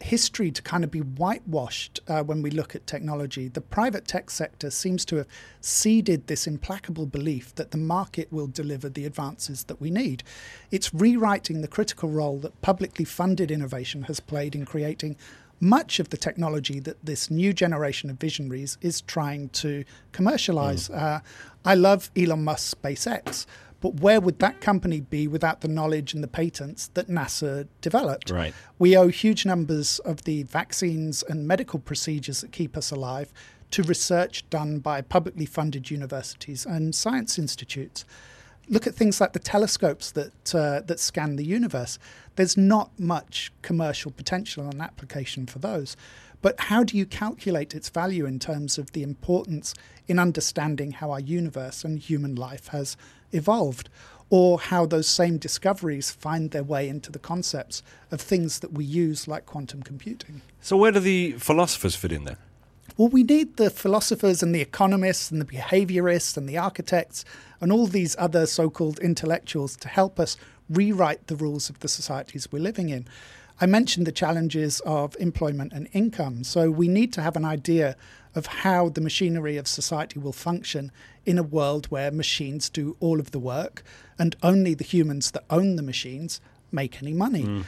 history 0.02 0.52
to 0.52 0.62
kind 0.62 0.84
of 0.84 0.92
be 0.92 1.00
whitewashed 1.00 2.00
uh, 2.08 2.24
when 2.24 2.42
we 2.42 2.50
look 2.50 2.76
at 2.76 2.88
technology. 2.88 3.48
The 3.48 3.62
private 3.62 4.08
tech 4.08 4.30
sector 4.30 4.70
seems 4.70 5.06
to 5.06 5.18
have 5.18 5.28
seeded 5.62 6.28
this 6.28 6.48
implacable 6.48 7.06
belief 7.06 7.56
that 7.56 7.72
the 7.72 7.78
market 7.78 8.32
will 8.32 8.48
deliver 8.48 8.90
the 8.90 9.06
advances 9.06 9.66
that 9.66 9.82
we 9.82 9.90
need. 9.90 10.24
It's 10.72 10.94
rewriting 10.94 11.62
the 11.62 11.68
critical 11.68 12.10
role 12.10 12.38
that 12.40 12.62
publicly 12.62 13.06
funded 13.06 13.52
innovation 13.52 14.04
has 14.04 14.20
played 14.20 14.56
in 14.56 14.66
creating 14.66 15.18
much 15.60 16.00
of 16.00 16.10
the 16.10 16.18
technology 16.18 16.80
that 16.80 17.04
this 17.04 17.32
new 17.32 17.52
generation 17.52 18.10
of 18.10 18.18
visionaries 18.18 18.78
is 18.82 19.02
trying 19.02 19.50
to 19.50 19.84
commercialize. 20.12 20.90
Mm. 20.90 21.02
Uh, 21.02 21.20
I 21.66 21.76
love 21.76 22.12
Elon 22.16 22.44
Musk's 22.44 22.76
SpaceX, 22.76 23.46
but 23.80 24.00
where 24.00 24.20
would 24.20 24.40
that 24.40 24.60
company 24.62 25.02
be 25.02 25.28
without 25.28 25.62
the 25.62 25.68
knowledge 25.68 26.14
and 26.14 26.24
the 26.24 26.28
patents 26.28 26.90
that 26.96 27.08
NASA 27.08 27.68
developed? 27.82 28.30
Right. 28.30 28.54
We 28.80 28.98
owe 28.98 29.08
huge 29.08 29.46
numbers 29.46 30.00
of 30.00 30.24
the 30.24 30.44
vaccines 30.44 31.24
and 31.24 31.48
medical 31.48 31.80
procedures 31.80 32.42
that 32.42 32.52
keep 32.52 32.76
us 32.76 32.92
alive 32.92 33.32
to 33.72 33.84
research 33.84 34.50
done 34.50 34.80
by 34.80 35.02
publicly 35.02 35.46
funded 35.46 35.92
universities 35.92 36.66
and 36.66 36.96
science 36.96 37.38
institutes. 37.38 38.06
Look 38.70 38.88
at 38.88 38.96
things 38.96 39.22
like 39.22 39.34
the 39.34 39.40
telescopes 39.40 40.12
that 40.12 40.56
uh, 40.56 40.82
that 40.82 41.00
scan 41.00 41.38
the 41.38 41.46
universe. 41.46 41.98
There's 42.36 42.58
not 42.58 42.92
much 43.00 43.52
commercial 43.62 44.12
potential 44.12 44.68
and 44.68 44.82
application 44.82 45.46
for 45.46 45.60
those. 45.60 45.96
But 46.42 46.60
how 46.60 46.84
do 46.84 46.98
you 46.98 47.06
calculate 47.06 47.74
its 47.74 47.90
value 47.90 48.26
in 48.26 48.40
terms 48.40 48.78
of 48.78 48.92
the 48.92 49.04
importance 49.04 49.74
in 50.08 50.20
understanding 50.20 50.92
how 50.92 51.12
our 51.12 51.20
universe 51.20 51.84
and 51.84 52.00
human 52.00 52.36
life 52.36 52.68
has 52.68 52.96
evolved? 53.32 53.90
Or 54.30 54.60
how 54.60 54.86
those 54.86 55.08
same 55.08 55.38
discoveries 55.38 56.12
find 56.12 56.52
their 56.52 56.64
way 56.64 56.90
into 56.90 57.14
the 57.14 57.20
concepts 57.20 57.82
of 58.12 58.20
things 58.20 58.60
that 58.60 58.74
we 58.74 58.84
use, 58.84 59.26
like 59.26 59.46
quantum 59.46 59.82
computing? 59.84 60.42
So, 60.60 60.76
where 60.76 60.92
do 60.92 61.00
the 61.00 61.32
philosophers 61.34 61.96
fit 61.96 62.12
in 62.12 62.26
there? 62.26 62.38
Well, 62.98 63.10
we 63.10 63.24
need 63.24 63.58
the 63.58 63.70
philosophers 63.70 64.42
and 64.42 64.56
the 64.56 64.62
economists 64.62 65.32
and 65.32 65.40
the 65.40 65.46
behaviorists 65.46 66.36
and 66.36 66.50
the 66.50 66.58
architects 66.58 67.24
and 67.62 67.72
all 67.72 67.86
these 67.86 68.16
other 68.18 68.46
so 68.48 68.70
called 68.70 69.00
intellectuals 69.00 69.76
to 69.78 69.88
help 69.88 70.20
us 70.20 70.36
rewrite 70.70 71.28
the 71.28 71.36
rules 71.36 71.70
of 71.70 71.80
the 71.80 71.88
societies 71.88 72.52
we're 72.52 72.60
living 72.60 72.90
in. 72.90 73.08
I 73.60 73.66
mentioned 73.66 74.06
the 74.06 74.12
challenges 74.12 74.82
of 74.82 75.16
employment 75.20 75.74
and 75.74 75.90
income. 75.94 76.44
So 76.44 76.70
we 76.70 76.88
need 76.88 77.12
to 77.14 77.22
have 77.22 77.36
an 77.36 77.46
idea 77.46 77.96
of 78.36 78.46
how 78.46 78.90
the 78.90 79.02
machinery 79.02 79.58
of 79.58 79.68
society 79.68 80.20
will 80.20 80.34
function 80.34 80.92
in 81.26 81.38
a 81.40 81.44
world 81.44 81.88
where 81.88 82.12
machines 82.12 82.70
do 82.70 82.96
all 83.00 83.20
of 83.20 83.32
the 83.32 83.40
work 83.40 83.84
and 84.20 84.36
only 84.44 84.76
the 84.76 84.84
humans 84.84 85.32
that 85.32 85.44
own 85.50 85.76
the 85.76 85.82
machines 85.82 86.40
make 86.72 87.02
any 87.02 87.14
money. 87.14 87.44
Mm 87.44 87.64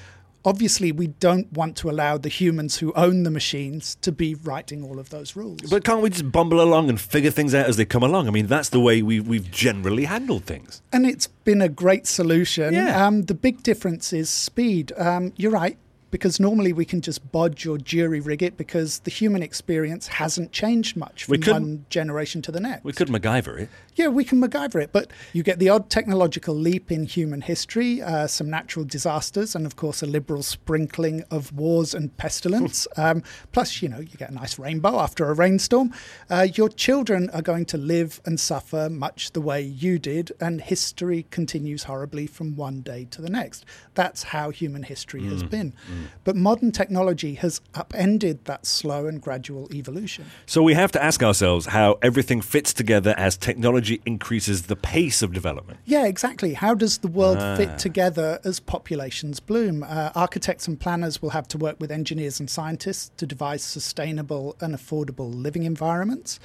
obviously 0.46 0.92
we 0.92 1.08
don't 1.08 1.52
want 1.54 1.76
to 1.78 1.90
allow 1.90 2.18
the 2.18 2.30
humans 2.30 2.78
who 2.78 2.94
own 2.94 3.24
the 3.24 3.32
machines 3.32 3.96
to 4.02 4.12
be 4.12 4.36
writing 4.36 4.84
all 4.84 5.00
of 5.00 5.10
those 5.10 5.36
rules. 5.36 5.62
But 5.70 5.84
can't 5.84 6.02
we 6.02 6.10
just 6.10 6.32
bumble 6.32 6.62
along 6.62 6.90
and 6.90 7.00
figure 7.00 7.32
things 7.32 7.54
out 7.54 7.68
as 7.68 7.78
they 7.78 7.86
come 7.86 8.04
along? 8.04 8.28
I 8.28 8.32
mean, 8.32 8.48
that's 8.48 8.70
the 8.70 8.80
way 8.80 9.02
we, 9.02 9.20
we've 9.20 9.50
generally 9.52 10.06
handled 10.06 10.46
things. 10.46 10.82
And 10.92 11.06
it's 11.06 11.28
been 11.28 11.62
a 11.62 11.70
great 11.70 12.08
solution. 12.08 12.74
Yeah. 12.74 13.06
Um, 13.06 13.24
the 13.24 13.34
big 13.34 13.64
difference 13.64 14.14
is 14.14 14.30
speed. 14.30 14.92
Um, 14.98 15.34
you're 15.36 15.52
right 15.52 15.78
because 16.12 16.40
normally 16.40 16.74
we 16.74 16.86
can 16.86 17.02
just 17.02 17.32
bodge 17.32 17.68
or 17.68 17.78
jury 17.78 18.20
rig 18.20 18.44
it 18.44 18.58
because 18.58 19.00
the 19.00 19.12
human 19.12 19.44
experience 19.44 20.08
hasn't 20.08 20.52
changed 20.52 20.98
much 20.98 21.26
from 21.26 21.40
one 21.42 21.86
generation 21.90 22.42
to 22.42 22.52
the 22.52 22.60
next. 22.60 22.84
We 22.84 22.94
could 22.94 23.10
MacGyver 23.10 23.60
it. 23.60 23.70
Yeah, 23.96 24.08
we 24.08 24.24
can 24.24 24.42
MacGyver 24.42 24.82
it, 24.82 24.92
but 24.94 25.12
you 25.34 25.44
get 25.44 25.60
the 25.60 25.70
odd 25.70 25.90
technological 25.90 26.56
leap 26.56 26.92
in 26.92 27.06
human 27.06 27.42
history, 27.42 28.02
uh, 28.02 28.28
some 28.28 28.50
natural 28.50 28.86
disasters, 28.86 29.56
and 29.56 29.66
of 29.66 29.76
course 29.76 30.02
a 30.02 30.06
liberal 30.06 30.42
sprinkling 30.42 31.24
of 31.30 31.52
wars 31.52 31.94
and 31.94 32.16
pestilence. 32.16 32.88
um, 32.98 33.24
plus, 33.52 33.82
you 33.82 33.90
know, 33.90 34.00
you 34.00 34.18
get 34.18 34.30
a 34.30 34.34
nice 34.34 34.58
rainbow 34.58 35.00
after 35.00 35.30
a 35.30 35.34
rainstorm. 35.34 35.94
Uh, 36.30 36.48
your 36.54 36.70
children 36.70 37.30
are 37.32 37.42
going 37.42 37.66
to 37.66 37.78
live 37.78 38.22
and 38.26 38.40
suffer 38.40 38.90
much 38.90 39.32
the 39.32 39.42
way 39.42 39.62
you 39.62 40.00
did, 40.00 40.32
and 40.40 40.62
history 40.62 41.26
continues 41.30 41.84
horribly 41.84 42.26
from 42.26 42.56
one 42.56 42.82
day 42.82 43.06
to 43.12 43.22
the 43.22 43.30
next. 43.30 43.66
That's 43.96 44.24
how 44.24 44.50
human 44.50 44.84
history 44.84 45.22
mm. 45.22 45.32
has 45.32 45.44
been. 45.44 45.74
Mm. 45.92 45.99
But 46.24 46.36
modern 46.36 46.72
technology 46.72 47.36
has 47.36 47.62
upended 47.74 48.46
that 48.46 48.66
slow 48.66 49.08
and 49.08 49.22
gradual 49.22 49.68
evolution. 49.74 50.26
So 50.46 50.62
we 50.64 50.74
have 50.74 50.92
to 50.94 51.04
ask 51.04 51.24
ourselves 51.24 51.68
how 51.68 51.98
everything 52.02 52.42
fits 52.42 52.74
together 52.74 53.14
as 53.18 53.38
technology 53.38 54.02
increases 54.06 54.64
the 54.64 54.76
pace 54.76 55.22
of 55.22 55.34
development. 55.34 55.80
Yeah, 55.86 56.06
exactly. 56.06 56.54
How 56.54 56.74
does 56.74 57.00
the 57.00 57.08
world 57.08 57.38
ah. 57.40 57.56
fit 57.56 57.78
together 57.78 58.40
as 58.44 58.60
populations 58.60 59.40
bloom? 59.40 59.84
Uh, 59.84 60.12
architects 60.16 60.68
and 60.68 60.80
planners 60.80 61.22
will 61.22 61.32
have 61.32 61.48
to 61.50 61.58
work 61.58 61.78
with 61.80 61.92
engineers 61.92 62.40
and 62.40 62.50
scientists 62.50 63.12
to 63.18 63.26
devise 63.26 63.64
sustainable 63.64 64.56
and 64.62 64.76
affordable 64.76 65.34
living 65.34 65.64
environments 65.64 66.40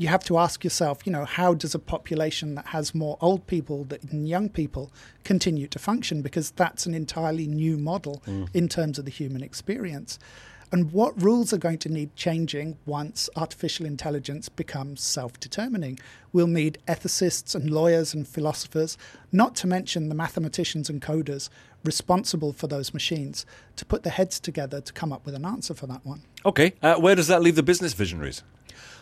you 0.00 0.08
have 0.08 0.24
to 0.24 0.38
ask 0.38 0.64
yourself, 0.64 1.02
you 1.04 1.12
know, 1.12 1.26
how 1.26 1.52
does 1.52 1.74
a 1.74 1.78
population 1.78 2.54
that 2.54 2.68
has 2.68 2.94
more 2.94 3.18
old 3.20 3.46
people 3.46 3.84
than 3.84 4.26
young 4.26 4.48
people 4.48 4.90
continue 5.24 5.66
to 5.66 5.78
function? 5.78 6.22
Because 6.22 6.52
that's 6.52 6.86
an 6.86 6.94
entirely 6.94 7.46
new 7.46 7.76
model 7.76 8.22
mm. 8.26 8.48
in 8.54 8.66
terms 8.66 8.98
of 8.98 9.04
the 9.04 9.10
human 9.10 9.42
experience. 9.42 10.18
And 10.72 10.90
what 10.92 11.20
rules 11.20 11.52
are 11.52 11.58
going 11.58 11.76
to 11.78 11.90
need 11.90 12.16
changing 12.16 12.78
once 12.86 13.28
artificial 13.36 13.84
intelligence 13.84 14.48
becomes 14.48 15.02
self 15.02 15.38
determining? 15.38 15.98
We'll 16.32 16.46
need 16.46 16.78
ethicists 16.88 17.54
and 17.54 17.70
lawyers 17.70 18.14
and 18.14 18.26
philosophers, 18.26 18.96
not 19.32 19.54
to 19.56 19.66
mention 19.66 20.08
the 20.08 20.14
mathematicians 20.14 20.88
and 20.88 21.02
coders 21.02 21.50
responsible 21.84 22.54
for 22.54 22.68
those 22.68 22.94
machines, 22.94 23.44
to 23.76 23.84
put 23.84 24.02
their 24.02 24.14
heads 24.14 24.40
together 24.40 24.80
to 24.80 24.92
come 24.94 25.12
up 25.12 25.26
with 25.26 25.34
an 25.34 25.44
answer 25.44 25.74
for 25.74 25.86
that 25.88 26.06
one. 26.06 26.22
Okay, 26.46 26.72
uh, 26.80 26.94
where 26.94 27.14
does 27.14 27.26
that 27.26 27.42
leave 27.42 27.56
the 27.56 27.62
business 27.62 27.92
visionaries? 27.92 28.42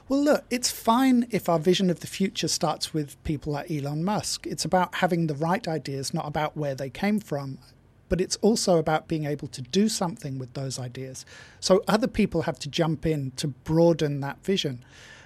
Well, 0.09 0.25
look, 0.25 0.45
it's 0.49 0.71
fine 0.71 1.27
if 1.31 1.49
our 1.51 1.59
vision 1.59 1.91
of 1.91 2.01
the 2.01 2.07
future 2.07 2.49
starts 2.49 2.95
with 2.95 3.23
people 3.25 3.53
like 3.53 3.71
Elon 3.71 4.05
Musk. 4.05 4.47
It's 4.47 4.65
about 4.65 4.97
having 4.97 5.27
the 5.27 5.35
right 5.35 5.67
ideas, 5.69 6.15
not 6.15 6.27
about 6.27 6.57
where 6.57 6.75
they 6.75 6.89
came 6.89 7.21
from. 7.21 7.59
But 8.09 8.23
it's 8.23 8.37
also 8.37 8.79
about 8.79 9.07
being 9.07 9.27
able 9.27 9.49
to 9.49 9.61
do 9.61 9.87
something 9.87 10.39
with 10.39 10.55
those 10.55 10.79
ideas. 10.79 11.27
So 11.61 11.83
other 11.87 12.07
people 12.07 12.43
have 12.43 12.59
to 12.61 12.69
jump 12.71 13.05
in 13.05 13.33
to 13.33 13.49
broaden 13.49 14.21
that 14.21 14.43
vision. 14.43 14.83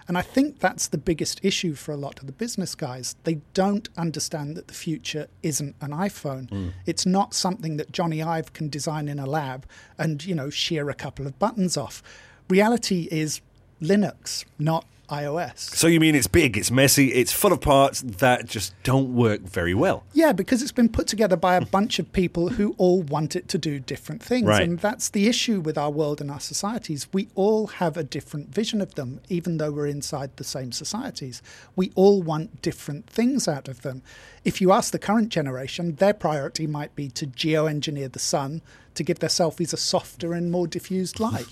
And 0.09 0.18
I 0.18 0.23
think 0.23 0.59
that's 0.59 0.88
the 0.88 0.99
biggest 0.99 1.38
issue 1.45 1.75
for 1.75 1.92
a 1.92 1.97
lot 1.97 2.18
of 2.18 2.27
the 2.27 2.33
business 2.33 2.75
guys. 2.75 3.14
They 3.23 3.40
don't 3.55 3.88
understand 3.97 4.57
that 4.57 4.66
the 4.66 4.75
future 4.75 5.29
isn't 5.45 5.77
an 5.81 5.90
iPhone. 5.90 6.49
Mm. 6.49 6.73
It's 6.87 7.07
not 7.07 7.35
something 7.35 7.77
that 7.77 7.92
Jony 7.92 8.25
Ive 8.27 8.53
can 8.53 8.68
design 8.68 9.07
in 9.07 9.21
a 9.21 9.27
lab 9.27 9.64
and, 9.97 10.25
you 10.25 10.35
know, 10.35 10.51
shear 10.51 10.90
a 10.90 10.95
couple 10.95 11.29
of 11.29 11.38
buttons 11.38 11.77
off. 11.77 12.03
Reality 12.49 13.07
is 13.12 13.40
Linux, 13.83 14.45
not 14.59 14.87
iOS. 15.12 15.59
So 15.59 15.87
you 15.88 16.01
mean 16.01 16.14
it's 16.14 16.27
big, 16.27 16.57
it's 16.57 16.71
messy, 16.71 17.12
it's 17.12 17.33
full 17.33 17.53
of 17.53 17.61
parts 17.61 18.01
that 18.01 18.47
just 18.47 18.75
don't 18.83 19.14
work 19.14 19.42
very 19.42 19.75
well? 19.75 20.05
Yeah, 20.14 20.33
because 20.33 20.62
it's 20.62 20.73
been 20.73 20.88
put 20.88 21.07
together 21.07 21.37
by 21.37 21.57
a 21.57 21.61
hmm. 21.61 21.68
bunch 21.71 21.99
of 21.99 22.11
people 22.12 22.49
who 22.49 22.75
all 22.79 23.03
want 23.03 23.37
it 23.37 23.47
to 23.49 23.59
do 23.59 23.79
different 23.79 24.23
things. 24.23 24.47
Right. 24.47 24.62
And 24.62 24.79
that's 24.79 25.11
the 25.11 25.29
issue 25.29 25.61
with 25.61 25.77
our 25.77 25.90
world 25.90 26.21
and 26.23 26.31
our 26.31 26.40
societies. 26.40 27.07
We 27.12 27.29
all 27.35 27.66
have 27.66 27.97
a 27.99 28.05
different 28.05 28.55
vision 28.55 28.81
of 28.81 28.95
them, 28.95 29.21
even 29.29 29.59
though 29.59 29.71
we're 29.71 29.87
inside 29.87 30.37
the 30.37 30.45
same 30.45 30.73
societies. 30.73 31.42
We 31.77 31.92
all 31.95 32.23
want 32.23 32.62
different 32.62 33.07
things 33.07 33.47
out 33.47 33.68
of 33.68 33.83
them. 33.83 34.03
If 34.45 34.61
you 34.61 34.73
ask 34.73 34.92
the 34.92 34.99
current 34.99 35.29
generation, 35.29 35.97
their 35.97 36.14
priority 36.14 36.66
might 36.66 36.97
be 36.97 37.09
to 37.11 37.27
geoengineer 37.27 38.11
the 38.11 38.18
sun 38.18 38.62
to 38.95 39.03
give 39.03 39.19
their 39.19 39.31
selfies 39.31 39.73
a 39.73 39.77
softer 39.77 40.33
and 40.33 40.51
more 40.51 40.67
diffused 40.67 41.21
light. 41.21 41.47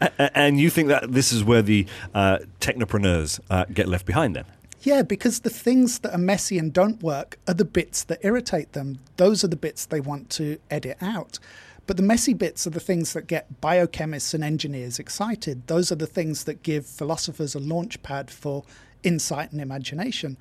and 0.18 0.60
you 0.60 0.70
think 0.70 0.88
that 0.88 1.12
this 1.12 1.32
is 1.32 1.44
where 1.44 1.62
the 1.62 1.86
uh, 2.14 2.38
technopreneurs 2.60 3.40
uh, 3.50 3.64
get 3.72 3.88
left 3.88 4.06
behind 4.06 4.36
then? 4.36 4.44
Yeah, 4.82 5.02
because 5.02 5.40
the 5.40 5.50
things 5.50 5.98
that 6.00 6.14
are 6.14 6.18
messy 6.18 6.56
and 6.56 6.72
don't 6.72 7.02
work 7.02 7.38
are 7.48 7.54
the 7.54 7.64
bits 7.64 8.04
that 8.04 8.20
irritate 8.22 8.72
them. 8.72 9.00
Those 9.16 9.42
are 9.42 9.48
the 9.48 9.56
bits 9.56 9.86
they 9.86 10.00
want 10.00 10.30
to 10.30 10.58
edit 10.70 10.96
out. 11.00 11.38
But 11.88 11.96
the 11.96 12.02
messy 12.02 12.34
bits 12.34 12.66
are 12.66 12.70
the 12.70 12.80
things 12.80 13.14
that 13.14 13.26
get 13.26 13.60
biochemists 13.60 14.34
and 14.34 14.44
engineers 14.44 14.98
excited. 14.98 15.66
Those 15.66 15.90
are 15.90 15.96
the 15.96 16.06
things 16.06 16.44
that 16.44 16.62
give 16.62 16.86
philosophers 16.86 17.54
a 17.54 17.58
launch 17.58 18.02
pad 18.02 18.30
for 18.30 18.64
insight 19.02 19.52
and 19.52 19.60
imagination. 19.60 20.36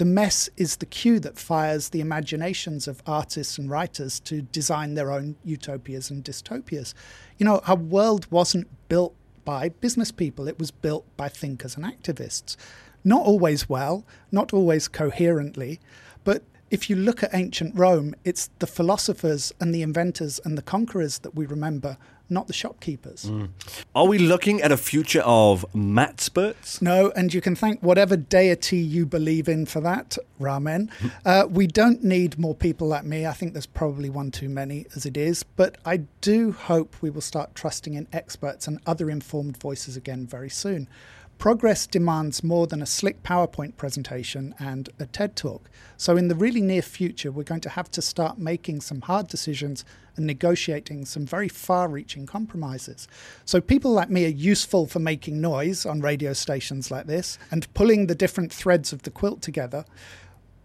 The 0.00 0.06
mess 0.06 0.48
is 0.56 0.76
the 0.76 0.86
cue 0.86 1.20
that 1.20 1.38
fires 1.38 1.90
the 1.90 2.00
imaginations 2.00 2.88
of 2.88 3.02
artists 3.04 3.58
and 3.58 3.68
writers 3.68 4.18
to 4.20 4.40
design 4.40 4.94
their 4.94 5.12
own 5.12 5.36
utopias 5.44 6.08
and 6.08 6.24
dystopias. 6.24 6.94
You 7.36 7.44
know, 7.44 7.60
our 7.66 7.76
world 7.76 8.26
wasn't 8.30 8.68
built 8.88 9.14
by 9.44 9.68
business 9.68 10.10
people, 10.10 10.48
it 10.48 10.58
was 10.58 10.70
built 10.70 11.04
by 11.18 11.28
thinkers 11.28 11.76
and 11.76 11.84
activists. 11.84 12.56
Not 13.04 13.26
always 13.26 13.68
well, 13.68 14.06
not 14.32 14.54
always 14.54 14.88
coherently, 14.88 15.80
but 16.24 16.44
if 16.70 16.88
you 16.88 16.96
look 16.96 17.22
at 17.22 17.34
ancient 17.34 17.74
Rome, 17.76 18.14
it's 18.24 18.48
the 18.60 18.66
philosophers 18.66 19.52
and 19.60 19.74
the 19.74 19.82
inventors 19.82 20.40
and 20.44 20.56
the 20.56 20.62
conquerors 20.62 21.18
that 21.18 21.34
we 21.34 21.44
remember, 21.44 21.96
not 22.28 22.46
the 22.46 22.52
shopkeepers. 22.52 23.24
Mm. 23.24 23.48
Are 23.92 24.06
we 24.06 24.18
looking 24.18 24.62
at 24.62 24.70
a 24.70 24.76
future 24.76 25.22
of 25.24 25.66
matspurts? 25.74 26.80
No, 26.80 27.10
and 27.16 27.34
you 27.34 27.40
can 27.40 27.56
thank 27.56 27.80
whatever 27.80 28.16
deity 28.16 28.78
you 28.78 29.04
believe 29.04 29.48
in 29.48 29.66
for 29.66 29.80
that, 29.80 30.16
Ramen. 30.40 30.90
uh, 31.24 31.46
we 31.50 31.66
don't 31.66 32.04
need 32.04 32.38
more 32.38 32.54
people 32.54 32.86
like 32.86 33.04
me. 33.04 33.26
I 33.26 33.32
think 33.32 33.52
there's 33.52 33.66
probably 33.66 34.08
one 34.08 34.30
too 34.30 34.48
many 34.48 34.86
as 34.94 35.04
it 35.04 35.16
is, 35.16 35.42
but 35.42 35.76
I 35.84 35.98
do 36.20 36.52
hope 36.52 36.94
we 37.00 37.10
will 37.10 37.20
start 37.20 37.56
trusting 37.56 37.94
in 37.94 38.06
experts 38.12 38.68
and 38.68 38.78
other 38.86 39.10
informed 39.10 39.56
voices 39.56 39.96
again 39.96 40.24
very 40.24 40.50
soon. 40.50 40.88
Progress 41.40 41.86
demands 41.86 42.44
more 42.44 42.66
than 42.66 42.82
a 42.82 42.86
slick 42.86 43.22
PowerPoint 43.22 43.74
presentation 43.78 44.54
and 44.58 44.90
a 45.00 45.06
TED 45.06 45.36
talk. 45.36 45.70
So, 45.96 46.18
in 46.18 46.28
the 46.28 46.34
really 46.34 46.60
near 46.60 46.82
future, 46.82 47.32
we're 47.32 47.44
going 47.44 47.62
to 47.62 47.70
have 47.70 47.90
to 47.92 48.02
start 48.02 48.38
making 48.38 48.82
some 48.82 49.00
hard 49.00 49.26
decisions 49.26 49.82
and 50.16 50.26
negotiating 50.26 51.06
some 51.06 51.24
very 51.24 51.48
far 51.48 51.88
reaching 51.88 52.26
compromises. 52.26 53.08
So, 53.46 53.58
people 53.58 53.90
like 53.90 54.10
me 54.10 54.26
are 54.26 54.28
useful 54.28 54.86
for 54.86 54.98
making 54.98 55.40
noise 55.40 55.86
on 55.86 56.02
radio 56.02 56.34
stations 56.34 56.90
like 56.90 57.06
this 57.06 57.38
and 57.50 57.72
pulling 57.72 58.06
the 58.06 58.14
different 58.14 58.52
threads 58.52 58.92
of 58.92 59.02
the 59.02 59.10
quilt 59.10 59.40
together. 59.40 59.86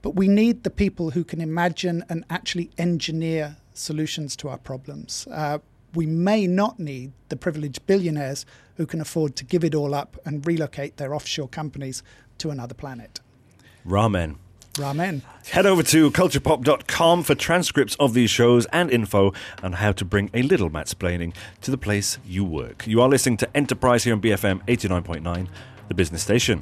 But 0.02 0.16
we 0.16 0.28
need 0.28 0.64
the 0.64 0.70
people 0.70 1.12
who 1.12 1.24
can 1.24 1.40
imagine 1.40 2.04
and 2.10 2.26
actually 2.30 2.70
engineer 2.78 3.56
solutions 3.74 4.36
to 4.38 4.50
our 4.50 4.58
problems. 4.58 5.26
Uh, 5.32 5.60
we 5.96 6.06
may 6.06 6.48
not 6.48 6.80
need 6.80 7.14
the 7.30 7.36
privileged 7.36 7.86
billionaires 7.86 8.46
who 8.76 8.86
can 8.86 9.02
afford 9.02 9.36
to 9.38 9.46
give 9.46 9.64
it 9.64 9.74
all 9.74 9.94
up 9.94 10.18
and 10.26 10.46
relocate 10.46 10.98
their 10.98 11.16
offshore 11.16 11.48
companies 11.48 12.04
to 12.38 12.50
another 12.50 12.74
planet. 12.74 13.22
Ramen. 13.88 14.36
Ramen. 14.74 15.22
Head 15.48 15.66
over 15.66 15.84
to 15.84 16.12
kulturpop.com 16.12 17.24
for 17.24 17.34
transcripts 17.34 17.96
of 17.96 18.14
these 18.14 18.30
shows 18.30 18.66
and 18.68 18.92
info 18.92 19.34
on 19.64 19.74
how 19.74 19.94
to 19.94 20.04
bring 20.04 20.30
a 20.34 20.42
little 20.42 20.70
matsplaining 20.70 21.34
to 21.62 21.72
the 21.72 21.78
place 21.78 22.18
you 22.26 22.44
work. 22.44 22.86
You 22.86 23.02
are 23.02 23.08
listening 23.08 23.38
to 23.38 23.58
Enterprise 23.58 24.04
here 24.04 24.14
on 24.14 24.22
BFM 24.22 24.66
89.9, 24.66 25.48
the 25.88 25.94
business 25.94 26.24
station. 26.24 26.62